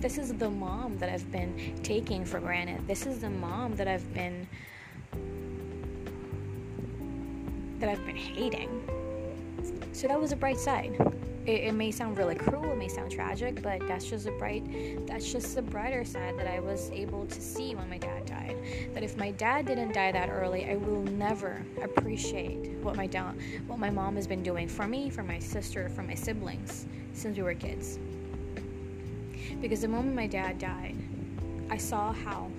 This 0.05 0.19
is 0.19 0.35
the 0.35 0.51
mom 0.51 0.99
that 0.99 1.09
I've 1.09 1.33
been 1.33 1.81
taking 1.83 2.27
for 2.27 2.39
granted. 2.39 2.87
This 2.87 3.07
is 3.07 3.21
the 3.21 3.31
mom 3.31 3.75
that 3.77 3.89
I've 3.89 4.13
been 4.13 4.47
that 7.79 7.89
I've 7.89 8.05
been 8.05 8.15
hating. 8.15 8.69
So 9.95 10.07
that 10.09 10.21
was 10.21 10.31
a 10.31 10.37
bright 10.37 10.59
side 10.59 10.99
it, 11.47 11.65
it, 11.65 11.73
may 11.73 11.91
sound 11.91 12.19
really 12.19 12.35
cruel 12.35 12.73
it 12.73 12.77
may 12.77 12.89
sound 12.89 13.11
tragic 13.13 13.63
but 13.63 13.81
that's 13.87 14.09
just 14.09 14.27
a 14.27 14.31
bright 14.33 15.07
that's 15.07 15.31
just 15.31 15.55
the 15.55 15.63
brighter 15.63 16.05
side 16.05 16.39
that 16.39 16.47
i 16.47 16.59
was 16.59 16.91
able 16.91 17.27
to 17.27 17.41
see 17.41 17.75
when 17.75 17.89
my 17.91 17.99
dad 17.99 18.25
died 18.25 18.57
that 18.95 19.03
if 19.03 19.17
my 19.19 19.31
dad 19.33 19.67
didn't 19.67 19.93
die 19.93 20.11
that 20.11 20.31
early 20.31 20.71
i 20.71 20.77
will 20.77 21.03
never 21.03 21.63
appreciate 21.83 22.71
what 22.79 22.97
my 22.97 23.07
dad 23.07 23.37
what 23.67 23.79
my 23.79 23.91
mom 23.91 24.17
has 24.17 24.27
been 24.27 24.43
doing 24.43 24.67
for 24.67 24.87
me 24.87 25.11
for 25.11 25.23
my 25.23 25.39
sister 25.39 25.91
for 25.91 26.03
my 26.03 26.15
siblings 26.15 26.87
since 27.13 27.37
we 27.37 27.43
were 27.43 27.55
kids 27.55 27.99
because 29.65 29.81
the 29.81 29.89
moment 29.89 30.15
my 30.15 30.27
dad 30.27 30.59
died 30.59 30.95
i 31.71 31.77
saw 31.79 32.13
how 32.13 32.51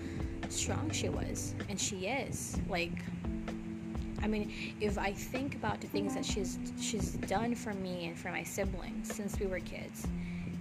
strong 0.50 0.90
she 0.90 1.08
was 1.08 1.54
and 1.70 1.80
she 1.80 2.08
is 2.08 2.60
like 2.68 2.92
I 4.24 4.28
mean, 4.28 4.52
if 4.82 4.98
I 4.98 5.12
think 5.12 5.54
about 5.54 5.82
the 5.82 5.86
things 5.86 6.16
that 6.16 6.26
she's 6.26 6.58
she's 6.80 7.12
done 7.12 7.54
for 7.54 7.76
me 7.76 8.08
and 8.08 8.18
for 8.18 8.30
my 8.30 8.42
siblings 8.42 9.14
since 9.14 9.40
we 9.40 9.46
were 9.46 9.60
kids, 9.60 10.08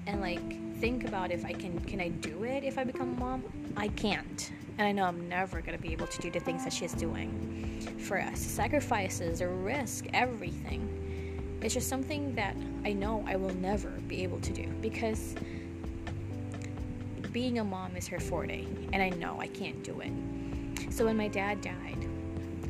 and 0.06 0.20
like 0.20 0.76
think 0.80 1.08
about 1.08 1.30
if 1.30 1.46
I 1.46 1.54
can 1.54 1.80
can 1.80 1.98
I 1.98 2.08
do 2.08 2.44
it 2.44 2.62
if 2.62 2.76
I 2.76 2.84
become 2.84 3.14
a 3.14 3.18
mom? 3.18 3.42
I 3.74 3.88
can't, 3.88 4.52
and 4.76 4.86
I 4.86 4.92
know 4.92 5.04
I'm 5.04 5.30
never 5.30 5.62
gonna 5.62 5.78
be 5.78 5.92
able 5.92 6.06
to 6.08 6.20
do 6.20 6.30
the 6.30 6.40
things 6.40 6.62
that 6.64 6.74
she's 6.74 6.92
doing 6.92 7.80
for 8.00 8.20
us. 8.20 8.38
Sacrifices, 8.38 9.42
risk, 9.42 10.08
everything. 10.12 11.58
It's 11.62 11.72
just 11.72 11.88
something 11.88 12.34
that 12.34 12.54
I 12.84 12.92
know 12.92 13.24
I 13.26 13.36
will 13.36 13.54
never 13.54 13.88
be 14.08 14.22
able 14.22 14.40
to 14.40 14.52
do 14.52 14.66
because 14.82 15.36
being 17.34 17.58
a 17.58 17.64
mom 17.64 17.96
is 17.96 18.06
her 18.06 18.20
forte, 18.20 18.64
and 18.92 19.02
I 19.02 19.08
know 19.08 19.40
I 19.40 19.48
can't 19.48 19.82
do 19.82 20.00
it. 20.00 20.92
So 20.92 21.06
when 21.06 21.16
my 21.16 21.26
dad 21.26 21.60
died, 21.60 22.08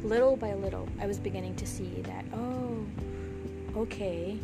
little 0.02 0.38
by 0.38 0.54
little, 0.54 0.88
I 0.98 1.06
was 1.06 1.18
beginning 1.18 1.54
to 1.56 1.66
see 1.66 2.00
that, 2.00 2.24
oh, 2.32 2.86
okay, 3.76 4.38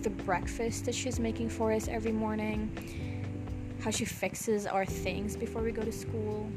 the 0.00 0.08
breakfast 0.08 0.86
that 0.86 0.94
she's 0.94 1.20
making 1.20 1.50
for 1.50 1.70
us 1.70 1.86
every 1.86 2.12
morning, 2.12 3.76
how 3.82 3.90
she 3.90 4.06
fixes 4.06 4.66
our 4.66 4.86
things 4.86 5.36
before 5.36 5.60
we 5.60 5.70
go 5.70 5.82
to 5.82 5.92
school, 5.92 6.50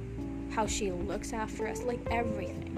how 0.49 0.65
she 0.65 0.89
looks 0.89 1.33
after 1.33 1.67
us, 1.67 1.83
like 1.83 1.99
everything. 2.11 2.73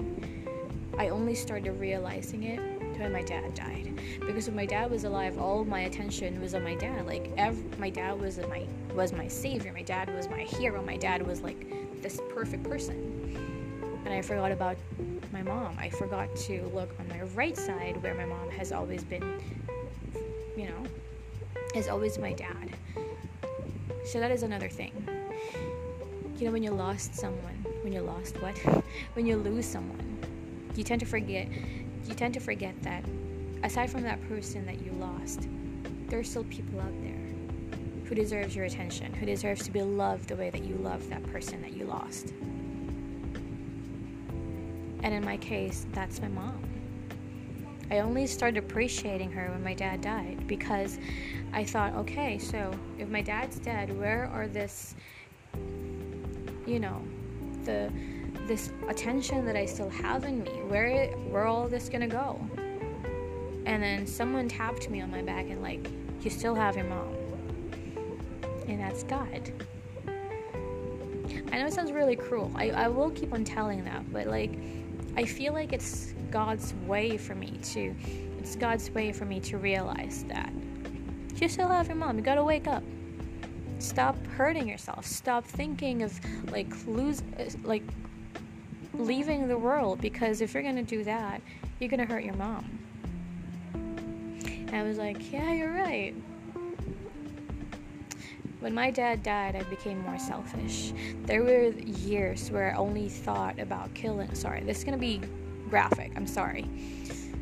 I 0.98 1.10
only 1.10 1.36
started 1.36 1.78
realizing 1.78 2.42
it 2.42 2.58
when 2.98 3.12
my 3.12 3.22
dad 3.22 3.54
died 3.54 3.98
because 4.26 4.46
when 4.48 4.56
my 4.56 4.66
dad 4.66 4.90
was 4.90 5.04
alive 5.04 5.38
all 5.38 5.64
my 5.64 5.80
attention 5.80 6.38
was 6.38 6.54
on 6.54 6.62
my 6.62 6.74
dad 6.74 7.06
like 7.06 7.32
every, 7.38 7.64
my 7.78 7.88
dad 7.88 8.20
was 8.20 8.36
my 8.36 8.66
was 8.94 9.12
my 9.12 9.28
savior 9.28 9.72
my 9.72 9.82
dad 9.82 10.14
was 10.14 10.28
my 10.28 10.42
hero 10.42 10.82
my 10.82 10.96
dad 10.96 11.26
was 11.26 11.40
like 11.40 11.66
this 12.02 12.20
perfect 12.34 12.64
person 12.64 13.20
and 14.04 14.14
I 14.14 14.22
forgot 14.22 14.50
about 14.50 14.76
my 15.32 15.42
mom. 15.42 15.76
I 15.78 15.90
forgot 15.90 16.34
to 16.36 16.62
look 16.74 16.94
on 16.98 17.08
my 17.08 17.22
right 17.34 17.56
side 17.56 18.02
where 18.02 18.14
my 18.14 18.24
mom 18.24 18.50
has 18.50 18.72
always 18.72 19.04
been, 19.04 19.40
you 20.56 20.66
know, 20.66 20.82
has 21.74 21.88
always 21.88 22.18
my 22.18 22.32
dad. 22.32 22.70
So 24.06 24.18
that 24.18 24.30
is 24.30 24.42
another 24.42 24.68
thing. 24.68 24.92
You 26.38 26.46
know, 26.46 26.52
when 26.52 26.62
you 26.62 26.70
lost 26.70 27.14
someone, 27.14 27.64
when 27.82 27.92
you 27.92 28.00
lost 28.00 28.40
what? 28.42 28.58
when 29.12 29.26
you 29.26 29.36
lose 29.36 29.66
someone, 29.66 30.18
you 30.74 30.82
tend 30.82 31.00
to 31.00 31.06
forget. 31.06 31.48
You 32.06 32.14
tend 32.14 32.34
to 32.34 32.40
forget 32.40 32.74
that 32.82 33.04
aside 33.62 33.90
from 33.90 34.02
that 34.02 34.26
person 34.28 34.64
that 34.66 34.82
you 34.82 34.92
lost, 34.92 35.46
there 36.08 36.18
are 36.18 36.24
still 36.24 36.44
people 36.44 36.80
out 36.80 36.92
there 37.02 37.29
who 38.10 38.16
deserves 38.16 38.56
your 38.56 38.64
attention, 38.64 39.14
who 39.14 39.24
deserves 39.24 39.62
to 39.62 39.70
be 39.70 39.80
loved 39.80 40.28
the 40.28 40.34
way 40.34 40.50
that 40.50 40.64
you 40.64 40.74
love 40.74 41.08
that 41.08 41.22
person 41.28 41.62
that 41.62 41.74
you 41.74 41.84
lost. 41.84 42.34
And 45.04 45.14
in 45.14 45.24
my 45.24 45.36
case, 45.36 45.86
that's 45.92 46.20
my 46.20 46.26
mom. 46.26 46.60
I 47.88 48.00
only 48.00 48.26
started 48.26 48.64
appreciating 48.64 49.30
her 49.30 49.48
when 49.52 49.62
my 49.62 49.74
dad 49.74 50.00
died 50.00 50.44
because 50.48 50.98
I 51.52 51.62
thought, 51.62 51.94
okay, 51.94 52.36
so 52.36 52.72
if 52.98 53.08
my 53.08 53.22
dad's 53.22 53.60
dead, 53.60 53.96
where 53.96 54.28
are 54.34 54.48
this, 54.48 54.96
you 56.66 56.80
know, 56.80 57.00
the 57.62 57.92
this 58.48 58.72
attention 58.88 59.44
that 59.46 59.54
I 59.54 59.66
still 59.66 59.90
have 59.90 60.24
in 60.24 60.42
me? 60.42 60.50
Where 60.66 61.06
where 61.30 61.46
all 61.46 61.68
this 61.68 61.88
gonna 61.88 62.08
go? 62.08 62.40
And 63.66 63.80
then 63.80 64.04
someone 64.04 64.48
tapped 64.48 64.90
me 64.90 65.00
on 65.00 65.12
my 65.12 65.22
back 65.22 65.46
and 65.48 65.62
like, 65.62 65.88
you 66.22 66.30
still 66.30 66.56
have 66.56 66.74
your 66.74 66.86
mom, 66.86 67.19
that's 68.90 69.04
God. 69.04 69.52
I 71.52 71.58
know 71.58 71.66
it 71.66 71.72
sounds 71.72 71.92
really 71.92 72.16
cruel. 72.16 72.50
I, 72.56 72.70
I 72.70 72.88
will 72.88 73.10
keep 73.10 73.32
on 73.32 73.44
telling 73.44 73.84
that, 73.84 74.12
but 74.12 74.26
like, 74.26 74.50
I 75.16 75.24
feel 75.24 75.52
like 75.52 75.72
it's 75.72 76.12
God's 76.32 76.74
way 76.86 77.16
for 77.16 77.36
me 77.36 77.58
to, 77.72 77.94
it's 78.40 78.56
God's 78.56 78.90
way 78.90 79.12
for 79.12 79.26
me 79.26 79.38
to 79.40 79.58
realize 79.58 80.24
that 80.24 80.52
you 81.36 81.48
still 81.48 81.68
have 81.68 81.86
your 81.86 81.96
mom. 81.96 82.18
You 82.18 82.24
gotta 82.24 82.42
wake 82.42 82.66
up. 82.66 82.82
Stop 83.78 84.16
hurting 84.26 84.68
yourself. 84.68 85.06
Stop 85.06 85.44
thinking 85.44 86.02
of 86.02 86.18
like 86.50 86.68
lose, 86.86 87.22
like 87.62 87.84
leaving 88.94 89.46
the 89.46 89.56
world 89.56 90.00
because 90.00 90.40
if 90.40 90.52
you're 90.52 90.64
gonna 90.64 90.82
do 90.82 91.04
that, 91.04 91.40
you're 91.78 91.90
gonna 91.90 92.06
hurt 92.06 92.24
your 92.24 92.34
mom. 92.34 92.78
And 93.72 94.74
I 94.74 94.82
was 94.82 94.98
like, 94.98 95.32
yeah, 95.32 95.52
you're 95.52 95.72
right. 95.72 96.14
When 98.60 98.74
my 98.74 98.90
dad 98.90 99.22
died, 99.22 99.56
I 99.56 99.62
became 99.64 100.02
more 100.02 100.18
selfish. 100.18 100.92
There 101.24 101.42
were 101.42 101.70
years 101.70 102.50
where 102.50 102.74
I 102.74 102.76
only 102.76 103.08
thought 103.08 103.58
about 103.58 103.92
killing. 103.94 104.34
Sorry, 104.34 104.62
this 104.62 104.78
is 104.78 104.84
gonna 104.84 104.98
be 104.98 105.22
graphic. 105.70 106.12
I'm 106.14 106.26
sorry. 106.26 106.68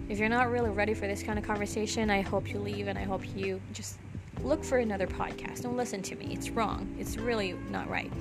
If 0.08 0.20
you're 0.20 0.28
not 0.28 0.48
really 0.48 0.70
ready 0.70 0.94
for 0.94 1.08
this 1.08 1.24
kind 1.24 1.36
of 1.36 1.44
conversation, 1.44 2.08
I 2.08 2.20
hope 2.20 2.52
you 2.52 2.60
leave 2.60 2.86
and 2.86 2.96
I 2.96 3.02
hope 3.02 3.22
you 3.36 3.60
just 3.72 3.98
look 4.42 4.62
for 4.62 4.78
another 4.78 5.08
podcast. 5.08 5.62
Don't 5.62 5.76
listen 5.76 6.02
to 6.02 6.14
me. 6.14 6.28
It's 6.32 6.50
wrong. 6.50 6.94
It's 7.00 7.16
really 7.16 7.54
not 7.68 7.90
right. 7.90 8.12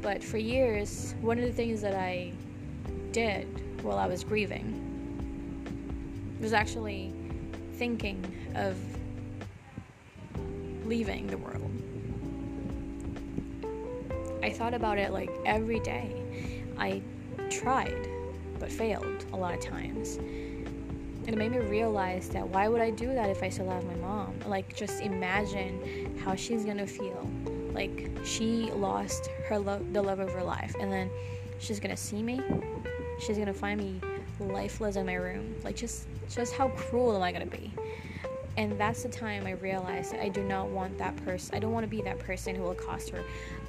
But 0.00 0.24
for 0.24 0.38
years, 0.38 1.14
one 1.20 1.38
of 1.38 1.44
the 1.44 1.52
things 1.52 1.82
that 1.82 1.94
I 1.94 2.32
did 3.12 3.46
while 3.82 3.98
I 3.98 4.06
was 4.06 4.24
grieving 4.24 4.82
was 6.40 6.54
actually 6.54 7.12
thinking 7.74 8.24
of 8.54 8.78
leaving 10.86 11.26
the 11.26 11.36
world. 11.36 11.65
I 14.46 14.50
thought 14.50 14.74
about 14.74 14.96
it 14.96 15.10
like 15.10 15.28
every 15.44 15.80
day. 15.80 16.22
I 16.78 17.02
tried, 17.50 18.08
but 18.60 18.70
failed 18.70 19.24
a 19.32 19.36
lot 19.36 19.54
of 19.54 19.60
times. 19.60 20.18
And 20.18 21.28
it 21.30 21.36
made 21.36 21.50
me 21.50 21.58
realize 21.58 22.28
that 22.28 22.46
why 22.46 22.68
would 22.68 22.80
I 22.80 22.90
do 22.90 23.12
that 23.12 23.28
if 23.28 23.42
I 23.42 23.48
still 23.48 23.68
have 23.68 23.82
my 23.84 23.96
mom? 23.96 24.38
Like, 24.46 24.76
just 24.76 25.02
imagine 25.02 26.16
how 26.22 26.36
she's 26.36 26.64
gonna 26.64 26.86
feel. 26.86 27.28
Like, 27.72 28.08
she 28.24 28.70
lost 28.70 29.26
her 29.48 29.58
love, 29.58 29.92
the 29.92 30.00
love 30.00 30.20
of 30.20 30.30
her 30.30 30.44
life, 30.44 30.76
and 30.78 30.92
then 30.92 31.10
she's 31.58 31.80
gonna 31.80 31.96
see 31.96 32.22
me. 32.22 32.40
She's 33.18 33.38
gonna 33.38 33.52
find 33.52 33.80
me 33.80 34.00
lifeless 34.38 34.94
in 34.94 35.06
my 35.06 35.14
room. 35.14 35.56
Like, 35.64 35.74
just, 35.74 36.06
just 36.30 36.54
how 36.54 36.68
cruel 36.68 37.16
am 37.16 37.22
I 37.22 37.32
gonna 37.32 37.46
be? 37.46 37.74
And 38.56 38.78
that's 38.80 39.02
the 39.02 39.08
time 39.08 39.46
I 39.46 39.52
realized 39.52 40.14
I 40.14 40.28
do 40.28 40.42
not 40.42 40.68
want 40.68 40.96
that 40.98 41.14
person. 41.24 41.54
I 41.54 41.58
don't 41.58 41.72
want 41.72 41.84
to 41.84 41.90
be 41.90 42.00
that 42.02 42.18
person 42.18 42.54
who 42.54 42.62
will 42.62 42.74
cost 42.74 43.10
her 43.10 43.22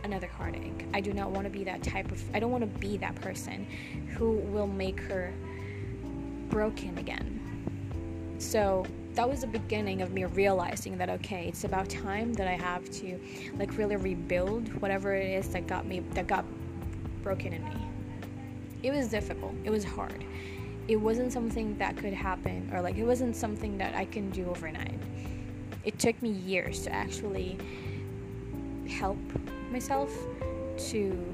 another 0.03 0.27
heartache. 0.27 0.85
I 0.93 1.01
do 1.01 1.13
not 1.13 1.31
want 1.31 1.45
to 1.45 1.49
be 1.49 1.63
that 1.63 1.83
type 1.83 2.11
of. 2.11 2.23
I 2.35 2.39
don't 2.39 2.51
want 2.51 2.61
to 2.61 2.79
be 2.79 2.97
that 2.97 3.15
person 3.15 3.67
who 4.15 4.33
will 4.33 4.67
make 4.67 4.99
her 5.01 5.33
broken 6.49 6.97
again. 6.97 7.33
So 8.39 8.85
that 9.13 9.27
was 9.27 9.41
the 9.41 9.47
beginning 9.47 10.01
of 10.01 10.13
me 10.13 10.25
realizing 10.25 10.97
that 10.97 11.09
okay, 11.09 11.47
it's 11.47 11.63
about 11.63 11.89
time 11.89 12.33
that 12.33 12.47
I 12.47 12.53
have 12.55 12.89
to 12.91 13.19
like 13.57 13.77
really 13.77 13.95
rebuild 13.95 14.73
whatever 14.81 15.15
it 15.15 15.27
is 15.27 15.49
that 15.49 15.67
got 15.67 15.85
me 15.85 15.99
that 16.11 16.27
got 16.27 16.45
broken 17.23 17.53
in 17.53 17.63
me. 17.63 17.75
It 18.83 18.91
was 18.91 19.07
difficult. 19.09 19.53
It 19.63 19.69
was 19.69 19.83
hard 19.83 20.23
it 20.87 20.95
wasn't 20.95 21.33
something 21.33 21.77
that 21.77 21.97
could 21.97 22.13
happen 22.13 22.69
or 22.73 22.81
like 22.81 22.95
it 22.95 23.03
wasn't 23.03 23.35
something 23.35 23.77
that 23.77 23.95
I 23.95 24.05
can 24.05 24.29
do 24.29 24.49
overnight. 24.49 24.99
It 25.83 25.99
took 25.99 26.21
me 26.21 26.29
years 26.29 26.83
to 26.83 26.93
actually 26.93 27.57
help 28.89 29.17
myself 29.71 30.11
to 30.89 31.33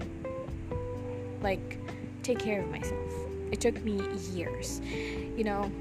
like 1.41 1.77
take 2.23 2.39
care 2.39 2.61
of 2.61 2.69
myself. 2.69 3.11
It 3.51 3.59
took 3.61 3.83
me 3.83 4.01
years. 4.31 4.81
You 5.37 5.43
know, 5.43 5.71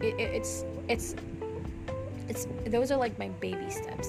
it, 0.00 0.14
it, 0.18 0.34
it's 0.34 0.64
it's 0.88 1.16
it's 2.28 2.46
those 2.66 2.90
are 2.90 2.98
like 2.98 3.18
my 3.18 3.28
baby 3.28 3.70
steps. 3.70 4.08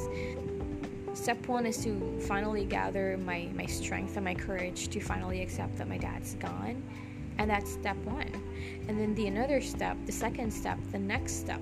Step 1.14 1.46
one 1.48 1.66
is 1.66 1.84
to 1.84 2.20
finally 2.22 2.66
gather 2.66 3.18
my 3.18 3.50
my 3.54 3.66
strength 3.66 4.16
and 4.16 4.26
my 4.26 4.36
courage 4.36 4.88
to 4.90 5.00
finally 5.00 5.42
accept 5.42 5.78
that 5.78 5.90
my 5.90 5.98
dad's 5.98 6.36
gone 6.36 6.82
and 7.38 7.50
that's 7.50 7.72
step 7.72 7.98
one 7.98 8.30
and 8.88 9.00
then 9.00 9.16
the 9.16 9.28
another 9.28 9.62
step 9.62 9.98
the 10.06 10.12
second 10.12 10.52
step 10.52 10.78
the 10.92 11.00
next 11.00 11.40
step 11.40 11.62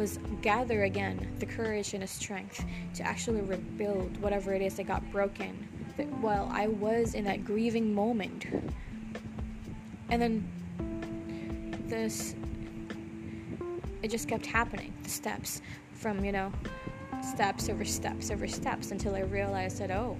was 0.00 0.18
gather 0.40 0.84
again 0.84 1.30
the 1.40 1.44
courage 1.44 1.92
and 1.92 2.02
the 2.02 2.06
strength 2.06 2.64
to 2.94 3.02
actually 3.02 3.42
rebuild 3.42 4.16
whatever 4.22 4.54
it 4.54 4.62
is 4.62 4.74
that 4.76 4.84
got 4.84 5.02
broken. 5.12 5.68
That 5.98 6.06
while 6.22 6.48
i 6.50 6.68
was 6.68 7.12
in 7.12 7.24
that 7.24 7.44
grieving 7.44 7.94
moment. 7.94 8.46
And 10.08 10.22
then 10.22 10.48
this 11.86 12.34
it 14.02 14.10
just 14.10 14.26
kept 14.26 14.46
happening. 14.46 14.94
The 15.02 15.10
steps 15.10 15.60
from 15.92 16.24
you 16.24 16.32
know 16.32 16.50
steps 17.22 17.68
over 17.68 17.84
steps 17.84 18.30
over 18.30 18.48
steps 18.48 18.92
until 18.92 19.14
i 19.14 19.20
realized 19.20 19.76
that 19.80 19.90
oh 19.90 20.16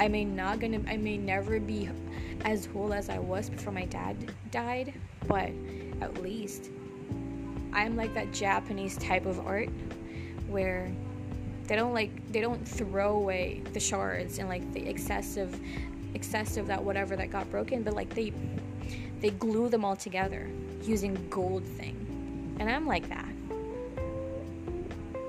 I 0.00 0.06
may 0.06 0.24
not 0.24 0.60
gonna 0.60 0.80
I 0.86 0.96
may 0.96 1.18
never 1.18 1.58
be 1.58 1.90
as 2.44 2.66
whole 2.66 2.92
as 2.92 3.08
I 3.08 3.18
was 3.18 3.50
before 3.50 3.72
my 3.72 3.86
dad 3.86 4.32
died, 4.52 4.94
but 5.26 5.50
at 6.00 6.22
least 6.22 6.70
I'm 7.72 7.96
like 7.96 8.14
that 8.14 8.32
Japanese 8.32 8.96
type 8.96 9.26
of 9.26 9.46
art 9.46 9.68
where 10.48 10.90
they 11.66 11.76
don't 11.76 11.92
like 11.92 12.10
they 12.32 12.40
don't 12.40 12.66
throw 12.66 13.16
away 13.16 13.62
the 13.72 13.80
shards 13.80 14.38
and 14.38 14.48
like 14.48 14.72
the 14.72 14.88
excessive 14.88 15.58
excessive 16.14 16.66
that 16.66 16.82
whatever 16.82 17.14
that 17.16 17.30
got 17.30 17.50
broken, 17.50 17.82
but 17.82 17.94
like 17.94 18.12
they 18.14 18.32
they 19.20 19.30
glue 19.30 19.68
them 19.68 19.84
all 19.84 19.96
together 19.96 20.48
using 20.82 21.14
gold 21.28 21.64
thing. 21.64 22.56
And 22.58 22.70
I'm 22.70 22.86
like 22.86 23.08
that. 23.08 23.28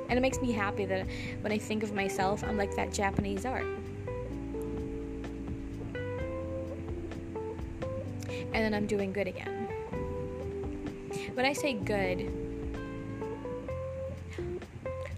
And 0.08 0.18
it 0.18 0.22
makes 0.22 0.42
me 0.42 0.52
happy 0.52 0.86
that 0.86 1.06
when 1.42 1.52
I 1.52 1.58
think 1.58 1.84
of 1.84 1.94
myself, 1.94 2.44
I'm 2.44 2.58
like 2.58 2.76
that 2.76 2.92
Japanese 2.92 3.46
art. 3.46 3.66
and 8.60 8.66
then 8.66 8.74
I'm 8.74 8.88
doing 8.88 9.14
good 9.14 9.28
again. 9.28 9.59
When 11.40 11.46
I 11.46 11.54
say 11.54 11.76
good, 11.76 12.30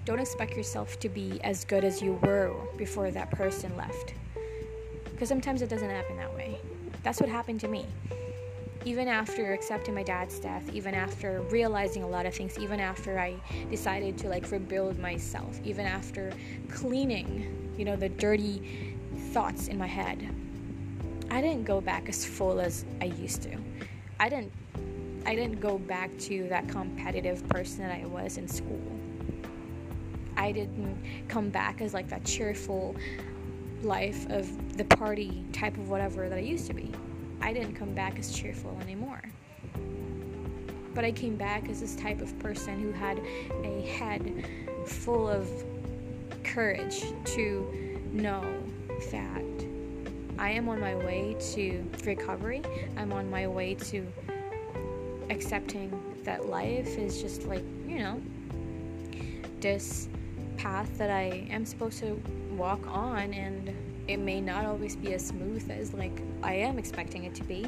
don't 0.06 0.20
expect 0.20 0.56
yourself 0.56 1.00
to 1.00 1.10
be 1.10 1.42
as 1.44 1.66
good 1.66 1.84
as 1.84 2.00
you 2.00 2.14
were 2.22 2.54
before 2.78 3.10
that 3.10 3.32
person 3.32 3.76
left. 3.76 4.14
Because 5.06 5.30
sometimes 5.30 5.64
it 5.64 5.70
doesn't 5.70 5.90
happen 5.90 6.18
that 6.18 6.32
way. 6.36 6.60
That's 7.02 7.20
what 7.20 7.28
happened 7.28 7.60
to 7.62 7.68
me. 7.68 7.88
Even 8.86 9.08
after 9.08 9.52
accepting 9.52 9.96
my 9.96 10.04
dad's 10.04 10.38
death, 10.40 10.70
even 10.72 10.94
after 10.94 11.42
realizing 11.50 12.04
a 12.04 12.08
lot 12.08 12.28
of 12.28 12.36
things, 12.36 12.60
even 12.60 12.80
after 12.80 13.18
I 13.18 13.34
decided 13.72 14.16
to 14.20 14.30
like 14.30 14.52
rebuild 14.52 15.00
myself, 15.00 15.60
even 15.64 15.88
after 15.88 16.32
cleaning, 16.70 17.74
you 17.80 17.84
know, 17.84 17.96
the 17.96 18.10
dirty 18.10 18.96
thoughts 19.32 19.70
in 19.70 19.78
my 19.80 19.88
head, 19.88 20.24
I 21.32 21.42
didn't 21.42 21.64
go 21.64 21.82
back 21.82 22.10
as 22.10 22.24
full 22.24 22.60
as 22.60 22.86
I 23.02 23.06
used 23.06 23.42
to. 23.42 23.58
I 24.20 24.30
didn't 24.30 24.52
I 25.26 25.36
didn't 25.36 25.60
go 25.60 25.78
back 25.78 26.18
to 26.20 26.48
that 26.50 26.68
competitive 26.68 27.48
person 27.50 27.88
that 27.88 27.92
I 27.92 28.06
was 28.06 28.38
in 28.38 28.48
school. 28.48 28.82
I 30.36 30.52
didn't 30.52 30.98
come 31.28 31.50
back 31.50 31.82
as 31.82 31.94
like 31.94 32.10
that 32.10 32.26
cheerful 32.26 32.96
life 33.84 34.30
of 34.30 34.78
the 34.78 34.86
party 34.86 35.44
type 35.54 35.78
of 35.78 35.90
whatever 35.90 36.28
that 36.30 36.38
I 36.38 36.42
used 36.42 36.68
to 36.68 36.74
be. 36.74 36.92
I 37.42 37.54
didn't 37.54 37.76
come 37.76 37.94
back 37.94 38.18
as 38.18 38.34
cheerful 38.34 38.78
anymore. 38.82 39.22
But 40.94 41.06
I 41.06 41.12
came 41.12 41.36
back 41.36 41.70
as 41.70 41.80
this 41.82 41.96
type 41.96 42.22
of 42.22 42.38
person 42.40 42.82
who 42.82 42.92
had 42.92 43.20
a 43.64 43.82
head 43.82 44.46
full 44.86 45.28
of 45.28 45.50
courage 46.44 47.04
to 47.26 48.02
know 48.12 48.44
that 49.12 49.44
I 50.38 50.50
am 50.52 50.68
on 50.68 50.80
my 50.80 50.96
way 50.96 51.36
to 51.54 51.84
recovery. 52.04 52.62
I'm 52.98 53.14
on 53.14 53.30
my 53.30 53.48
way 53.48 53.76
to 53.76 54.06
accepting 55.32 55.98
that 56.24 56.48
life 56.48 56.98
is 56.98 57.22
just 57.22 57.44
like, 57.44 57.63
you 57.88 58.00
know, 58.00 58.22
this 59.60 60.10
path 60.58 60.98
that 60.98 61.10
I 61.10 61.48
am 61.50 61.65
supposed 61.65 62.00
to 62.00 62.22
walk 62.56 62.86
on 62.88 63.34
and 63.34 63.74
it 64.08 64.17
may 64.17 64.41
not 64.41 64.65
always 64.65 64.96
be 64.96 65.13
as 65.13 65.26
smooth 65.26 65.72
as 65.72 65.94
like 65.94 66.22
I 66.44 66.56
am 66.56 66.78
expecting 66.78 67.24
it 67.24 67.34
to 67.36 67.44
be, 67.44 67.65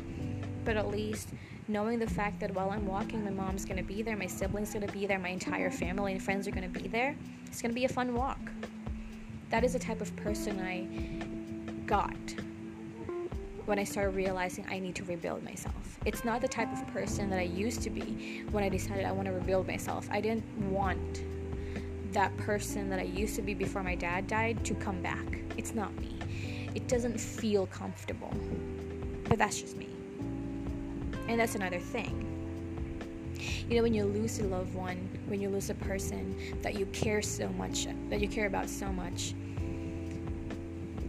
but 0.66 0.78
at 0.78 0.90
least 0.90 1.30
knowing 1.68 2.00
the 2.00 2.08
fact 2.08 2.40
that 2.42 2.54
while 2.54 2.70
I'm 2.70 2.86
walking, 2.86 3.24
my 3.24 3.32
mom's 3.32 3.64
gonna 3.64 3.84
be 3.84 4.02
there, 4.02 4.18
my 4.18 4.28
siblings 4.28 4.74
gonna 4.74 4.88
be 4.88 5.08
there, 5.08 5.20
my 5.20 5.30
entire 5.30 5.72
family 5.72 6.12
and 6.12 6.22
friends 6.22 6.48
are 6.48 6.52
gonna 6.52 6.68
be 6.68 6.88
there. 6.88 7.16
It's 7.46 7.62
gonna 7.62 7.74
be 7.74 7.86
a 7.86 7.90
fun 7.90 8.14
walk. 8.14 8.40
That 9.50 9.64
is 9.64 9.74
the 9.74 9.80
type 9.80 10.02
of 10.02 10.14
person 10.18 10.60
I 10.60 11.86
got 11.86 12.18
when 13.66 13.80
I 13.80 13.84
started 13.84 14.16
realizing 14.16 14.66
I 14.70 14.80
need 14.80 14.96
to 14.96 15.04
rebuild 15.04 15.44
myself. 15.44 16.00
It's 16.06 16.26
not 16.26 16.42
the 16.42 16.48
type 16.48 16.72
of 16.74 16.86
person 16.88 17.30
that 17.30 17.40
I 17.40 17.44
used 17.44 17.82
to 17.84 17.90
be 17.90 18.44
when 18.52 18.64
I 18.64 18.70
decided 18.70 19.06
I 19.06 19.12
want 19.12 19.28
to 19.28 19.34
rebuild 19.34 19.68
myself. 19.68 20.08
I 20.12 20.20
didn't 20.20 20.46
want 20.70 21.24
that 22.12 22.36
person 22.38 22.90
that 22.90 23.00
I 23.00 23.04
used 23.04 23.36
to 23.36 23.42
be 23.42 23.54
before 23.54 23.84
my 23.84 23.96
dad 23.96 24.28
died 24.28 24.64
to 24.66 24.76
come 24.76 25.02
back. 25.02 25.40
It's 25.58 25.74
not 25.74 25.96
me. 26.00 26.20
It 26.76 26.88
doesn't 26.88 27.20
feel 27.20 27.68
comfortable. 27.68 28.34
But 29.30 29.38
that's 29.38 29.62
just 29.62 29.78
me. 29.78 29.90
And 31.28 31.40
that's 31.40 31.56
another 31.56 31.80
thing. 31.80 32.30
You 33.70 33.78
know, 33.78 33.84
when 33.84 33.94
you 33.94 34.06
lose 34.06 34.40
a 34.40 34.44
loved 34.44 34.74
one, 34.74 35.10
when 35.28 35.40
you 35.42 35.50
lose 35.50 35.70
a 35.70 35.76
person 35.76 36.36
that 36.62 36.76
you 36.76 36.86
care 36.88 37.22
so 37.22 37.48
much, 37.50 37.88
that 38.10 38.20
you 38.20 38.28
care 38.28 38.48
about 38.48 38.70
so 38.70 38.92
much, 38.92 39.34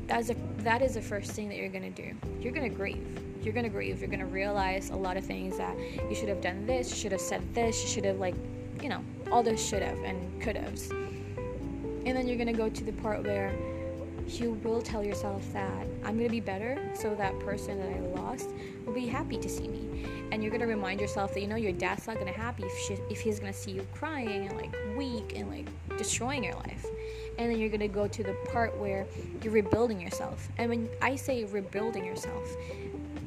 that's 0.07 0.31
a, 0.31 0.37
that 0.65 0.81
is 0.81 0.95
the 0.95 1.03
first 1.03 1.33
thing 1.33 1.49
that 1.49 1.59
you're 1.59 1.69
gonna 1.69 1.91
do. 1.91 2.13
You're 2.41 2.53
gonna 2.53 2.71
grieve. 2.71 3.07
You're 3.43 3.53
gonna 3.53 3.69
grieve. 3.69 4.01
You're 4.01 4.09
gonna 4.09 4.27
realize 4.27 4.91
a 4.91 4.97
lot 4.97 5.17
of 5.17 5.25
things 5.25 5.59
that 5.59 5.77
you 6.09 6.15
should 6.15 6.29
have 6.29 6.41
done 6.41 6.67
this, 6.67 6.91
you 6.91 6.97
should 6.97 7.13
have 7.13 7.21
said 7.21 7.43
this, 7.55 7.83
you 7.83 7.89
should 7.89 8.05
have 8.07 8.19
like, 8.19 8.35
you 8.83 8.89
know, 8.89 9.05
all 9.31 9.43
those 9.43 9.65
should 9.65 9.83
have 9.83 9.99
and 9.99 10.41
could 10.41 10.57
haves. 10.57 10.91
And 10.91 12.17
then 12.17 12.27
you're 12.27 12.39
gonna 12.39 12.53
go 12.53 12.69
to 12.69 12.85
the 12.85 12.93
part 12.93 13.25
where 13.25 13.53
you 14.27 14.53
will 14.65 14.81
tell 14.81 15.05
yourself 15.05 15.43
that 15.53 15.87
I'm 16.03 16.17
gonna 16.17 16.31
be 16.31 16.41
better 16.41 16.79
so 16.95 17.15
that 17.15 17.39
person 17.41 17.79
that 17.79 17.95
I 17.95 18.01
lost 18.21 18.49
will 18.87 18.95
be 18.95 19.07
happy 19.07 19.37
to 19.37 19.49
see 19.49 19.69
me. 19.69 20.07
And 20.33 20.43
you're 20.43 20.53
gonna 20.53 20.67
remind 20.67 20.99
yourself 20.99 21.35
that 21.35 21.41
you 21.41 21.47
know 21.47 21.57
your 21.57 21.73
dad's 21.73 22.07
not 22.07 22.19
gonna 22.19 22.33
happy 22.33 22.65
if, 22.65 22.79
she, 22.79 22.95
if 23.11 23.21
he's 23.21 23.39
gonna 23.39 23.53
see 23.53 23.73
you 23.73 23.87
crying 23.93 24.49
and 24.49 24.57
like 24.57 24.75
weak 24.97 25.35
and 25.37 25.51
like 25.51 25.69
destroying 25.99 26.43
your 26.43 26.55
life 26.55 26.87
and 27.39 27.51
then 27.51 27.59
you're 27.59 27.69
going 27.69 27.81
to 27.81 27.89
go 27.89 28.07
to 28.07 28.23
the 28.23 28.35
part 28.53 28.77
where 28.79 29.07
you're 29.43 29.53
rebuilding 29.53 30.01
yourself. 30.01 30.49
And 30.59 30.71
when 30.71 30.89
I 31.03 31.17
say 31.17 31.45
rebuilding 31.45 32.05
yourself, 32.05 32.49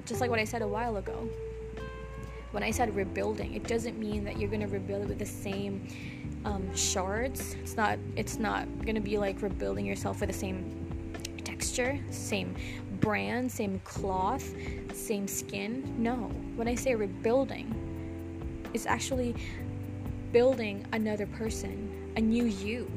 just 0.06 0.22
like 0.22 0.30
what 0.30 0.40
I 0.40 0.46
said 0.46 0.62
a 0.62 0.68
while 0.68 0.98
ago, 0.98 1.30
when 2.52 2.64
I 2.64 2.72
said 2.72 2.96
rebuilding, 2.96 3.54
it 3.54 3.68
doesn't 3.68 4.00
mean 4.00 4.24
that 4.24 4.40
you're 4.40 4.50
going 4.50 4.62
to 4.62 4.68
rebuild 4.68 5.04
it 5.04 5.10
with 5.10 5.20
the 5.20 5.26
same 5.26 5.88
um, 6.46 6.74
shards. 6.76 7.56
It's 7.56 7.76
not. 7.76 8.00
It's 8.16 8.38
not 8.38 8.66
going 8.84 8.96
to 8.96 9.02
be 9.02 9.18
like 9.18 9.42
rebuilding 9.42 9.86
yourself 9.86 10.22
with 10.22 10.30
the 10.30 10.36
same 10.36 10.74
texture, 11.44 12.00
same 12.10 12.56
brand, 13.02 13.52
same 13.52 13.80
cloth, 13.84 14.54
same 14.94 15.28
skin. 15.28 15.94
No. 15.98 16.32
When 16.56 16.68
I 16.68 16.76
say 16.76 16.96
rebuilding, 16.96 17.74
it's 18.74 18.86
actually 18.86 19.36
building 20.32 20.86
another 20.94 21.26
person, 21.28 22.14
a 22.16 22.22
new 22.22 22.46
you 22.46 22.90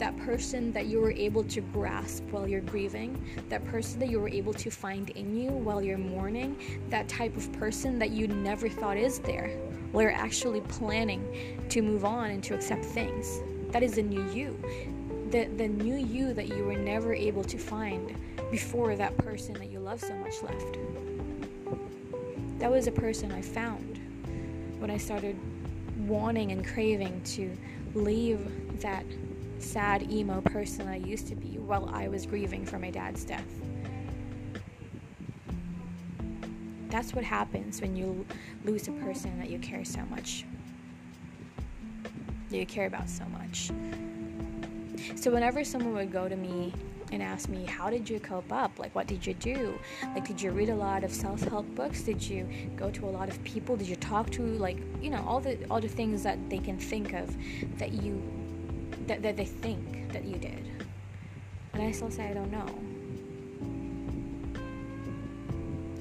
that 0.00 0.16
person 0.16 0.72
that 0.72 0.86
you 0.86 0.98
were 0.98 1.12
able 1.12 1.44
to 1.44 1.60
grasp 1.60 2.24
while 2.30 2.48
you're 2.48 2.62
grieving, 2.62 3.22
that 3.50 3.62
person 3.66 4.00
that 4.00 4.08
you 4.08 4.18
were 4.18 4.30
able 4.30 4.54
to 4.54 4.70
find 4.70 5.10
in 5.10 5.36
you 5.36 5.50
while 5.50 5.82
you're 5.82 5.98
mourning, 5.98 6.56
that 6.88 7.06
type 7.06 7.36
of 7.36 7.52
person 7.52 7.98
that 7.98 8.10
you 8.10 8.26
never 8.26 8.68
thought 8.68 8.96
is 8.96 9.18
there 9.20 9.48
while 9.92 10.02
you're 10.02 10.12
actually 10.12 10.62
planning 10.62 11.62
to 11.68 11.82
move 11.82 12.04
on 12.04 12.30
and 12.30 12.42
to 12.42 12.54
accept 12.54 12.84
things. 12.84 13.40
That 13.72 13.82
is 13.82 13.92
the 13.92 14.02
new 14.02 14.26
you. 14.32 14.58
The, 15.30 15.44
the 15.56 15.68
new 15.68 15.96
you 15.96 16.32
that 16.32 16.48
you 16.48 16.64
were 16.64 16.76
never 16.76 17.12
able 17.12 17.44
to 17.44 17.58
find 17.58 18.16
before 18.50 18.96
that 18.96 19.16
person 19.18 19.52
that 19.54 19.70
you 19.70 19.80
love 19.80 20.00
so 20.00 20.14
much 20.14 20.42
left. 20.42 20.78
That 22.58 22.70
was 22.70 22.86
a 22.86 22.92
person 22.92 23.30
I 23.32 23.42
found 23.42 24.00
when 24.78 24.90
I 24.90 24.96
started 24.96 25.38
wanting 26.06 26.52
and 26.52 26.66
craving 26.66 27.20
to 27.24 27.54
leave 27.94 28.80
that 28.80 29.04
sad 29.60 30.10
emo 30.10 30.40
person 30.40 30.88
I 30.88 30.96
used 30.96 31.26
to 31.28 31.34
be 31.34 31.58
while 31.58 31.88
I 31.92 32.08
was 32.08 32.26
grieving 32.26 32.64
for 32.64 32.78
my 32.78 32.90
dad's 32.90 33.24
death. 33.24 33.44
That's 36.88 37.14
what 37.14 37.24
happens 37.24 37.80
when 37.80 37.94
you 37.94 38.26
lose 38.64 38.88
a 38.88 38.92
person 38.92 39.38
that 39.38 39.48
you 39.48 39.58
care 39.58 39.84
so 39.84 40.00
much, 40.10 40.44
that 42.50 42.56
you 42.56 42.66
care 42.66 42.86
about 42.86 43.08
so 43.08 43.24
much. 43.26 43.70
So, 45.14 45.30
whenever 45.30 45.62
someone 45.64 45.94
would 45.94 46.10
go 46.10 46.28
to 46.28 46.36
me 46.36 46.72
and 47.12 47.22
ask 47.22 47.48
me, 47.48 47.64
How 47.64 47.90
did 47.90 48.10
you 48.10 48.18
cope 48.18 48.52
up? 48.52 48.78
Like, 48.78 48.94
what 48.94 49.06
did 49.06 49.24
you 49.24 49.34
do? 49.34 49.78
Like, 50.14 50.26
did 50.26 50.42
you 50.42 50.50
read 50.50 50.68
a 50.68 50.74
lot 50.74 51.04
of 51.04 51.12
self 51.12 51.42
help 51.42 51.66
books? 51.74 52.02
Did 52.02 52.22
you 52.22 52.48
go 52.76 52.90
to 52.90 53.06
a 53.06 53.10
lot 53.10 53.28
of 53.28 53.42
people? 53.44 53.76
Did 53.76 53.88
you 53.88 53.96
talk 53.96 54.30
to, 54.30 54.42
like, 54.42 54.78
you 55.00 55.10
know, 55.10 55.24
all 55.26 55.40
the, 55.40 55.64
all 55.70 55.80
the 55.80 55.88
things 55.88 56.22
that 56.24 56.38
they 56.50 56.58
can 56.58 56.76
think 56.78 57.12
of 57.12 57.36
that 57.78 57.92
you 57.92 58.20
that, 59.06 59.22
that 59.22 59.36
they 59.36 59.44
think 59.44 60.12
that 60.12 60.24
you 60.24 60.36
did. 60.36 60.66
And 61.72 61.82
I 61.82 61.90
still 61.92 62.10
say 62.10 62.28
I 62.28 62.34
don't 62.34 62.50
know. 62.50 62.66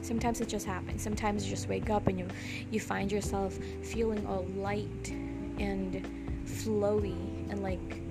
Sometimes 0.02 0.41
it 0.41 0.47
just 0.47 0.65
happens. 0.65 1.04
Sometimes 1.04 1.45
you 1.45 1.52
just 1.52 1.69
wake 1.69 1.89
up 1.89 2.08
and 2.08 2.17
you 2.17 2.28
you 2.71 2.80
find 2.80 3.12
yourself 3.12 3.58
feeling 3.84 4.25
all 4.25 4.45
light 4.56 5.12
and 5.60 6.04
flowy 6.45 7.49
and 7.52 7.62
like 7.62 8.02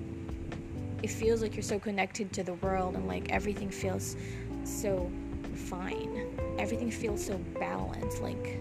it 1.03 1.09
feels 1.09 1.41
like 1.41 1.55
you're 1.55 1.63
so 1.63 1.79
connected 1.79 2.31
to 2.33 2.43
the 2.43 2.53
world 2.55 2.95
and 2.95 3.07
like 3.07 3.31
everything 3.31 3.69
feels 3.69 4.15
so 4.63 5.11
fine. 5.53 6.27
Everything 6.57 6.91
feels 6.91 7.25
so 7.25 7.37
balanced 7.59 8.21
like 8.21 8.59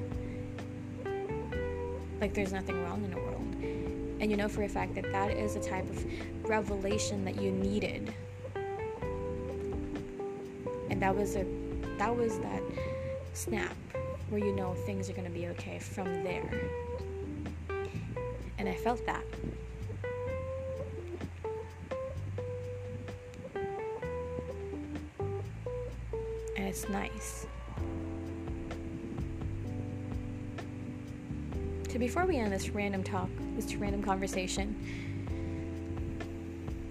like 2.20 2.34
there's 2.34 2.52
nothing 2.52 2.82
wrong 2.82 3.04
in 3.04 3.10
the 3.10 3.16
world. 3.16 3.27
And 4.20 4.30
you 4.30 4.36
know 4.36 4.48
for 4.48 4.62
a 4.64 4.68
fact 4.68 4.94
that 4.96 5.10
that 5.12 5.30
is 5.30 5.54
the 5.54 5.60
type 5.60 5.88
of 5.88 6.04
revelation 6.48 7.24
that 7.24 7.40
you 7.40 7.52
needed. 7.52 8.12
And 10.90 11.00
that 11.02 11.14
was 11.14 11.36
a 11.36 11.46
that 11.98 12.14
was 12.16 12.38
that 12.40 12.62
snap 13.32 13.76
where 14.28 14.40
you 14.40 14.54
know 14.54 14.74
things 14.74 15.08
are 15.08 15.12
going 15.12 15.26
to 15.26 15.30
be 15.30 15.46
okay 15.48 15.78
from 15.78 16.06
there. 16.24 16.70
And 18.58 18.68
I 18.68 18.74
felt 18.74 19.04
that. 19.06 19.24
And 26.56 26.66
it's 26.66 26.88
nice. 26.88 27.46
Before 31.98 32.26
we 32.26 32.36
end 32.36 32.52
this 32.52 32.70
random 32.70 33.02
talk, 33.02 33.28
this 33.56 33.74
random 33.74 34.04
conversation, 34.04 34.76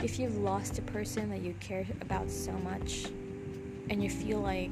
if 0.03 0.19
you've 0.19 0.37
lost 0.39 0.79
a 0.79 0.81
person 0.81 1.29
that 1.29 1.41
you 1.41 1.55
care 1.61 1.85
about 2.01 2.29
so 2.29 2.51
much 2.51 3.05
and 3.89 4.03
you 4.03 4.09
feel 4.09 4.39
like 4.39 4.69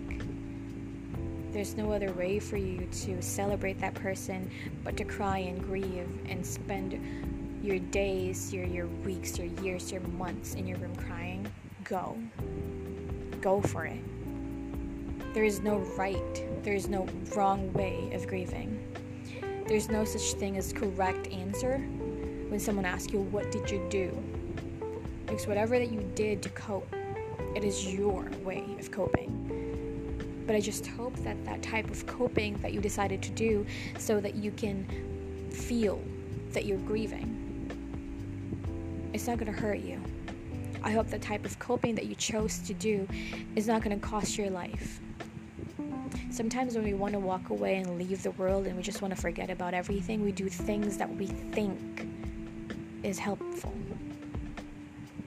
there's 1.53 1.77
no 1.77 1.93
other 1.93 2.11
way 2.11 2.37
for 2.39 2.57
you 2.57 2.85
to 2.85 3.21
celebrate 3.21 3.79
that 3.79 3.93
person 3.93 4.51
but 4.83 4.97
to 4.97 5.05
cry 5.05 5.37
and 5.37 5.63
grieve 5.63 6.09
and 6.27 6.45
spend 6.45 6.99
your 7.63 7.79
days, 7.79 8.53
your 8.53 8.65
your 8.65 8.87
weeks, 9.05 9.39
your 9.39 9.47
years, 9.63 9.89
your 9.89 10.01
months 10.01 10.55
in 10.55 10.67
your 10.67 10.77
room 10.79 10.97
crying, 10.97 11.49
go. 11.85 12.17
Go 13.39 13.61
for 13.61 13.85
it. 13.85 14.03
There 15.33 15.45
is 15.45 15.61
no 15.61 15.77
right, 15.97 16.63
there 16.63 16.73
is 16.73 16.89
no 16.89 17.07
wrong 17.33 17.71
way 17.71 18.11
of 18.13 18.27
grieving. 18.27 18.85
There's 19.67 19.89
no 19.89 20.05
such 20.05 20.33
thing 20.33 20.57
as 20.57 20.71
correct 20.71 21.27
answer 21.29 21.79
when 22.49 22.59
someone 22.59 22.85
asks 22.85 23.11
you, 23.11 23.21
What 23.21 23.51
did 23.51 23.71
you 23.71 23.83
do? 23.89 24.15
Because 25.25 25.47
whatever 25.47 25.79
that 25.79 25.91
you 25.91 26.07
did 26.13 26.43
to 26.43 26.49
cope, 26.49 26.87
it 27.55 27.63
is 27.63 27.91
your 27.91 28.29
way 28.43 28.63
of 28.79 28.91
coping. 28.91 30.43
But 30.45 30.55
I 30.55 30.59
just 30.59 30.85
hope 30.85 31.15
that 31.23 31.43
that 31.45 31.63
type 31.63 31.89
of 31.89 32.05
coping 32.05 32.57
that 32.61 32.73
you 32.73 32.79
decided 32.79 33.23
to 33.23 33.31
do 33.31 33.65
so 33.97 34.19
that 34.19 34.35
you 34.35 34.51
can 34.51 34.85
feel 35.49 35.99
that 36.51 36.65
you're 36.65 36.77
grieving, 36.77 37.41
it's 39.13 39.25
not 39.25 39.39
going 39.39 39.51
to 39.51 39.59
hurt 39.59 39.79
you. 39.79 39.99
I 40.83 40.91
hope 40.91 41.07
the 41.07 41.17
type 41.17 41.43
of 41.43 41.57
coping 41.57 41.95
that 41.95 42.05
you 42.05 42.13
chose 42.13 42.59
to 42.59 42.73
do 42.75 43.07
is 43.55 43.65
not 43.65 43.81
going 43.81 43.99
to 43.99 44.07
cost 44.07 44.37
your 44.37 44.51
life. 44.51 44.99
Sometimes 46.31 46.75
when 46.75 46.83
we 46.83 46.93
want 46.93 47.13
to 47.13 47.19
walk 47.19 47.49
away 47.49 47.75
and 47.77 47.97
leave 47.97 48.23
the 48.23 48.31
world 48.31 48.67
and 48.67 48.75
we 48.75 48.83
just 48.83 49.01
want 49.01 49.15
to 49.15 49.21
forget 49.21 49.49
about 49.49 49.73
everything, 49.73 50.23
we 50.23 50.31
do 50.31 50.49
things 50.49 50.97
that 50.97 51.13
we 51.15 51.27
think 51.27 52.07
is 53.03 53.19
helpful 53.19 53.73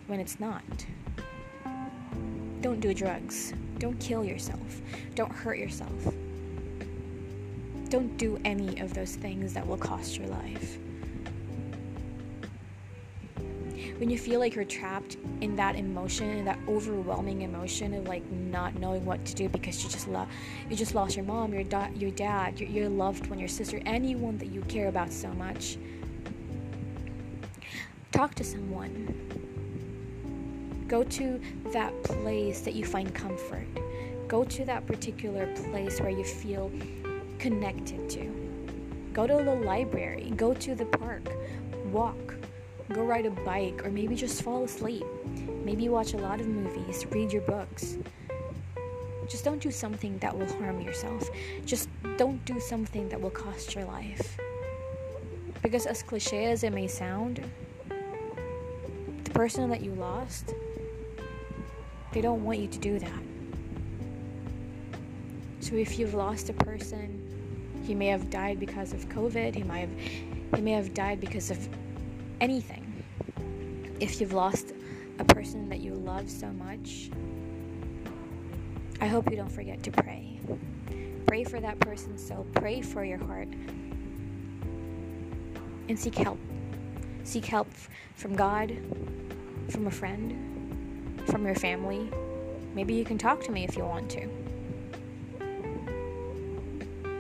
when 0.07 0.21
it's 0.21 0.41
not. 0.41 0.63
Don't 2.61 2.81
do 2.81 2.93
drugs. 2.93 3.55
Don't 3.79 3.99
kill 4.01 4.25
yourself. 4.25 4.81
Don't 5.15 5.33
hurt 5.33 5.59
yourself. 5.59 6.13
Don't 7.89 8.17
do 8.17 8.39
any 8.45 8.81
of 8.81 8.93
those 8.93 9.17
things 9.17 9.55
that 9.55 9.67
will 9.67 9.79
cost 9.79 10.19
your 10.19 10.27
life. 10.27 10.79
When 13.99 14.09
you 14.09 14.17
feel 14.17 14.39
like 14.39 14.55
you're 14.55 14.65
trapped 14.65 15.17
in 15.41 15.57
that 15.57 15.75
emotion, 15.75 16.31
in 16.31 16.45
that 16.45 16.59
overwhelming 16.69 17.43
emotion 17.43 17.93
of 17.95 18.07
like 18.07 18.29
not 18.31 18.79
knowing 18.79 19.05
what 19.05 19.25
to 19.25 19.35
do 19.35 19.49
because 19.49 19.83
you 19.83 19.91
just 19.91 20.07
love, 20.07 20.29
you 20.71 20.77
just 20.77 20.95
lost 20.95 21.17
your 21.17 21.25
mom, 21.25 21.53
your 21.53 21.65
da- 21.65 21.91
your 21.97 22.13
dad, 22.13 22.61
your, 22.61 22.69
your 22.71 22.89
loved 22.89 23.27
one, 23.27 23.41
your 23.41 23.49
sister, 23.49 23.81
anyone 23.87 24.39
that 24.39 24.53
you 24.53 24.61
care 24.63 24.89
about 24.89 25.13
so 25.13 25.29
much. 25.31 25.79
Talk 28.13 28.35
to 28.37 28.45
someone. 28.45 29.15
Go 30.87 31.03
to 31.03 31.41
that 31.73 31.93
place 32.05 32.61
that 32.61 32.75
you 32.75 32.85
find 32.85 33.13
comfort. 33.13 33.67
Go 34.29 34.45
to 34.45 34.65
that 34.65 34.87
particular 34.87 35.53
place 35.55 36.01
where 36.01 36.11
you 36.11 36.25
feel 36.25 36.71
connected 37.39 38.09
to. 38.11 38.51
Go 39.13 39.27
to 39.27 39.43
the 39.43 39.55
library. 39.55 40.33
Go 40.37 40.55
to 40.55 40.75
the 40.75 40.87
park. 40.87 41.29
Walk 41.93 42.38
Go 42.93 43.05
ride 43.05 43.27
a 43.27 43.31
bike, 43.31 43.85
or 43.85 43.91
maybe 43.91 44.15
just 44.15 44.43
fall 44.43 44.65
asleep. 44.65 45.05
Maybe 45.65 45.89
watch 45.91 46.15
a 46.15 46.17
lot 46.17 46.41
of 46.41 46.47
movies, 46.47 47.05
read 47.11 47.33
your 47.33 47.43
books. 47.43 47.99
Just 49.29 49.45
don't 49.45 49.61
do 49.61 49.71
something 49.71 50.17
that 50.19 50.37
will 50.37 50.51
harm 50.55 50.81
yourself. 50.81 51.29
Just 51.67 51.91
don't 52.17 52.43
do 52.47 52.59
something 52.59 53.09
that 53.11 53.21
will 53.21 53.31
cost 53.31 53.75
your 53.75 53.85
life. 53.85 54.39
Because, 55.63 55.85
as 55.85 56.03
cliche 56.03 56.47
as 56.47 56.65
it 56.65 56.73
may 56.73 56.87
sound, 56.87 57.45
the 59.25 59.31
person 59.33 59.69
that 59.69 59.83
you 59.83 59.93
lost, 59.93 60.55
they 62.13 62.23
don't 62.23 62.43
want 62.43 62.59
you 62.59 62.69
to 62.69 62.79
do 62.79 62.99
that. 62.99 63.23
So, 65.61 65.75
if 65.75 65.99
you've 65.99 66.15
lost 66.15 66.49
a 66.49 66.55
person, 66.55 67.83
he 67.85 67.95
may 67.95 68.07
have 68.07 68.31
died 68.31 68.59
because 68.59 68.95
of 68.95 69.11
COVID, 69.11 69.55
he 69.55 69.63
might 69.63 69.81
have, 69.81 69.99
he 70.55 70.63
may 70.63 70.73
have 70.73 70.95
died 70.95 71.21
because 71.21 71.51
of 71.51 71.69
anything. 72.41 72.78
If 74.01 74.21
you've 74.21 74.33
lost 74.33 74.75
a 75.19 75.25
person 75.25 75.69
that 75.71 75.81
you 75.81 75.95
love 75.95 76.31
so 76.31 76.47
much, 76.53 77.11
I 79.01 79.07
hope 79.07 79.29
you 79.29 79.37
don't 79.37 79.51
forget 79.51 79.83
to 79.83 79.91
pray. 79.91 80.39
Pray 81.27 81.43
for 81.43 81.59
that 81.59 81.81
person's 81.81 82.25
soul, 82.25 82.47
pray 82.55 82.81
for 82.81 83.05
your 83.05 83.19
heart, 83.19 83.49
and 85.89 85.99
seek 85.99 86.15
help. 86.15 86.39
Seek 87.25 87.45
help 87.45 87.67
from 88.15 88.37
God, 88.37 88.73
from 89.69 89.89
a 89.89 89.91
friend, 89.91 91.21
from 91.27 91.45
your 91.45 91.57
family. 91.57 92.09
Maybe 92.75 92.95
you 92.95 93.05
can 93.05 93.19
talk 93.19 93.43
to 93.45 93.51
me 93.51 93.65
if 93.65 93.77
you 93.77 93.83
want 93.85 94.09
to. 94.11 94.29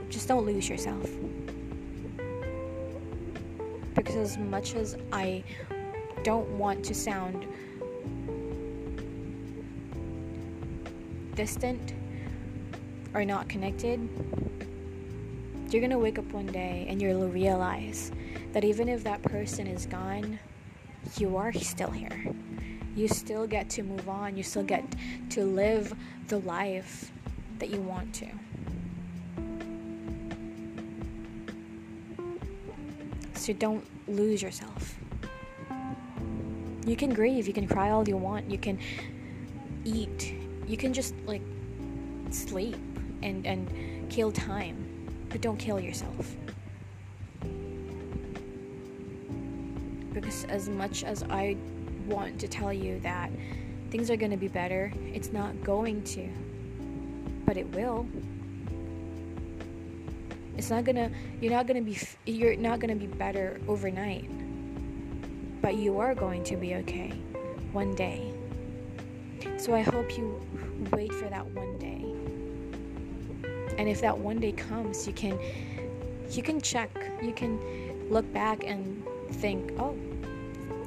Just 0.08 0.28
don't 0.28 0.46
lose 0.46 0.68
yourself. 0.68 1.10
Because 3.96 4.14
as 4.14 4.38
much 4.38 4.76
as 4.76 4.96
I 5.12 5.42
don't 6.22 6.48
want 6.50 6.85
to 6.87 6.94
sound 6.94 7.46
distant 11.35 11.94
or 13.14 13.24
not 13.24 13.48
connected, 13.48 14.09
you're 15.70 15.83
gonna 15.83 15.98
wake 15.98 16.18
up 16.18 16.24
one 16.33 16.46
day 16.46 16.87
and 16.88 17.00
you'll 17.00 17.28
realize 17.28 18.11
that 18.52 18.64
even 18.64 18.88
if 18.88 19.04
that 19.04 19.22
person 19.22 19.66
is 19.66 19.87
gone, 19.87 20.38
you 21.16 21.37
are 21.37 21.52
still 21.52 21.90
here. 21.90 22.24
You 22.96 23.07
still 23.07 23.46
get 23.46 23.70
to 23.70 23.83
move 23.83 24.09
on, 24.09 24.37
you 24.37 24.42
still 24.42 24.64
get 24.64 24.85
to 25.31 25.44
live 25.44 25.94
the 26.26 26.38
life 26.38 27.12
that 27.59 27.70
you 27.70 27.81
want 27.81 28.14
to. 28.16 28.26
So 33.35 33.52
don't 33.52 33.85
lose 34.09 34.42
yourself. 34.42 34.97
You 36.88 36.96
can 36.96 37.12
grieve, 37.12 37.46
you 37.46 37.53
can 37.53 37.68
cry 37.68 37.90
all 37.90 38.09
you 38.09 38.16
want, 38.16 38.51
you 38.51 38.57
can 38.57 38.79
eat, 39.85 40.35
you 40.66 40.79
can 40.79 40.94
just 40.94 41.14
like 41.27 41.42
sleep 42.31 42.79
and, 43.22 43.46
and 43.46 44.09
kill 44.09 44.33
time, 44.33 44.77
but 45.29 45.42
don't 45.42 45.59
kill 45.59 45.79
yourself. 45.79 46.35
Because 50.14 50.44
as 50.46 50.70
much 50.70 51.05
as 51.05 51.24
I 51.24 51.59
want 52.07 52.40
to 52.40 52.48
tell 52.48 52.72
you 52.72 53.01
that 53.01 53.31
things 53.90 54.11
are 54.11 54.16
going 54.16 54.31
to 54.31 54.38
be 54.38 54.48
better, 54.48 54.90
it's 55.12 55.31
not 55.31 55.62
going 55.62 56.03
to, 56.05 56.27
but 57.44 57.59
it 57.59 57.70
will 57.74 58.07
it's 60.57 60.70
not 60.70 60.83
gonna 60.83 61.09
you're 61.40 61.53
not 61.53 61.68
gonna 61.68 61.81
be 61.81 61.96
you're 62.27 62.57
not 62.57 62.81
gonna 62.81 62.96
be 62.96 63.07
better 63.07 63.61
overnight 63.68 64.29
but 65.68 65.76
you 65.76 65.98
are 65.98 66.14
going 66.14 66.42
to 66.42 66.57
be 66.57 66.76
okay 66.76 67.11
one 67.72 67.94
day 67.94 68.33
so 69.59 69.74
i 69.74 69.83
hope 69.83 70.16
you 70.16 70.40
wait 70.92 71.12
for 71.12 71.28
that 71.28 71.44
one 71.48 71.76
day 71.76 72.02
and 73.76 73.87
if 73.87 74.00
that 74.00 74.16
one 74.16 74.40
day 74.40 74.50
comes 74.50 75.07
you 75.07 75.12
can 75.12 75.38
you 76.31 76.42
can 76.42 76.59
check 76.59 76.88
you 77.20 77.35
can 77.35 77.61
look 78.09 78.24
back 78.33 78.64
and 78.64 79.04
think 79.33 79.70
oh 79.78 79.94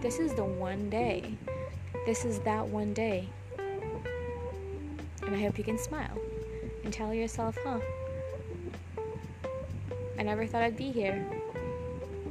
this 0.02 0.18
is 0.18 0.34
the 0.34 0.44
one 0.44 0.90
day 0.90 1.32
this 2.08 2.26
is 2.26 2.40
that 2.40 2.68
one 2.68 2.92
day 2.92 3.30
and 5.28 5.36
i 5.36 5.40
hope 5.40 5.60
you 5.60 5.64
can 5.64 5.78
smile 5.78 6.18
and 6.84 6.92
tell 6.92 7.14
yourself 7.14 7.56
huh 7.64 7.80
I 10.18 10.24
never 10.24 10.46
thought 10.46 10.62
I'd 10.62 10.78
be 10.78 10.92
here. 10.92 11.26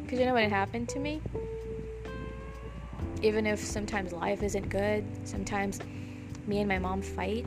Because 0.03 0.21
you 0.21 0.27
know 0.27 0.35
what 0.35 0.49
happened 0.49 0.89
to 0.91 1.01
me? 1.01 1.21
Even 3.23 3.47
if 3.47 3.59
sometimes 3.59 4.13
life 4.13 4.43
isn't 4.43 4.69
good, 4.69 5.05
sometimes 5.25 5.79
me 6.47 6.61
and 6.61 6.69
my 6.69 6.79
mom 6.79 7.03
fight, 7.03 7.47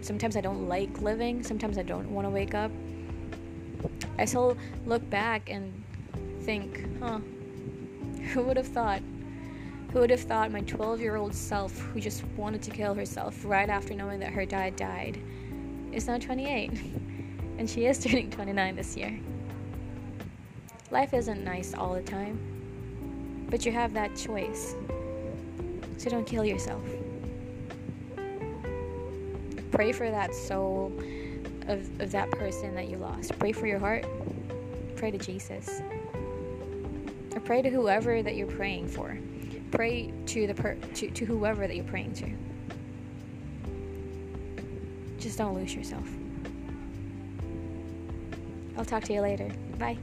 sometimes 0.00 0.36
I 0.36 0.40
don't 0.40 0.68
like 0.68 1.00
living, 1.00 1.42
sometimes 1.42 1.78
I 1.78 1.82
don't 1.82 2.10
want 2.10 2.26
to 2.26 2.30
wake 2.30 2.54
up. 2.54 2.70
I 4.18 4.24
still 4.24 4.56
look 4.86 5.08
back 5.10 5.50
and 5.50 5.72
think, 6.42 6.86
huh, 7.00 7.18
who 8.32 8.42
would 8.42 8.56
have 8.56 8.68
thought? 8.68 9.02
Who 9.92 10.00
would 10.00 10.10
have 10.10 10.20
thought 10.20 10.52
my 10.52 10.60
12 10.60 11.00
year 11.00 11.16
old 11.16 11.34
self, 11.34 11.76
who 11.76 12.00
just 12.00 12.24
wanted 12.36 12.62
to 12.62 12.70
kill 12.70 12.94
herself 12.94 13.44
right 13.44 13.68
after 13.68 13.94
knowing 13.94 14.20
that 14.20 14.32
her 14.32 14.46
dad 14.46 14.76
died, 14.76 15.20
is 15.92 16.06
now 16.06 16.18
28? 16.18 16.70
and 17.60 17.68
she 17.68 17.86
is 17.86 17.98
turning 18.04 18.30
29 18.30 18.74
this 18.74 18.96
year. 18.96 19.18
Life 20.90 21.14
isn't 21.14 21.44
nice 21.44 21.74
all 21.74 21.94
the 21.94 22.02
time, 22.02 23.46
but 23.48 23.66
you 23.66 23.70
have 23.70 23.92
that 23.94 24.16
choice. 24.16 24.74
So 26.00 26.08
don't 26.08 26.24
kill 26.24 26.46
yourself. 26.46 26.82
Pray 29.70 29.92
for 29.92 30.10
that 30.10 30.34
soul 30.34 30.90
of, 31.66 32.00
of 32.00 32.10
that 32.10 32.30
person 32.30 32.74
that 32.74 32.88
you 32.88 32.96
lost. 32.96 33.38
Pray 33.38 33.52
for 33.52 33.66
your 33.66 33.78
heart. 33.78 34.06
Pray 34.96 35.10
to 35.10 35.18
Jesus. 35.18 35.82
Or 37.34 37.40
pray 37.40 37.60
to 37.60 37.68
whoever 37.68 38.22
that 38.22 38.34
you're 38.34 38.46
praying 38.46 38.88
for. 38.88 39.18
Pray 39.72 40.10
to 40.24 40.46
the 40.46 40.54
per- 40.54 40.76
to, 40.94 41.10
to 41.10 41.26
whoever 41.26 41.66
that 41.66 41.76
you're 41.76 41.84
praying 41.84 42.14
to. 42.14 42.30
Just 45.18 45.36
don't 45.36 45.54
lose 45.54 45.74
yourself. 45.74 46.08
I'll 48.78 48.86
talk 48.86 49.04
to 49.04 49.12
you 49.12 49.20
later. 49.20 49.50
Bye. 49.78 49.98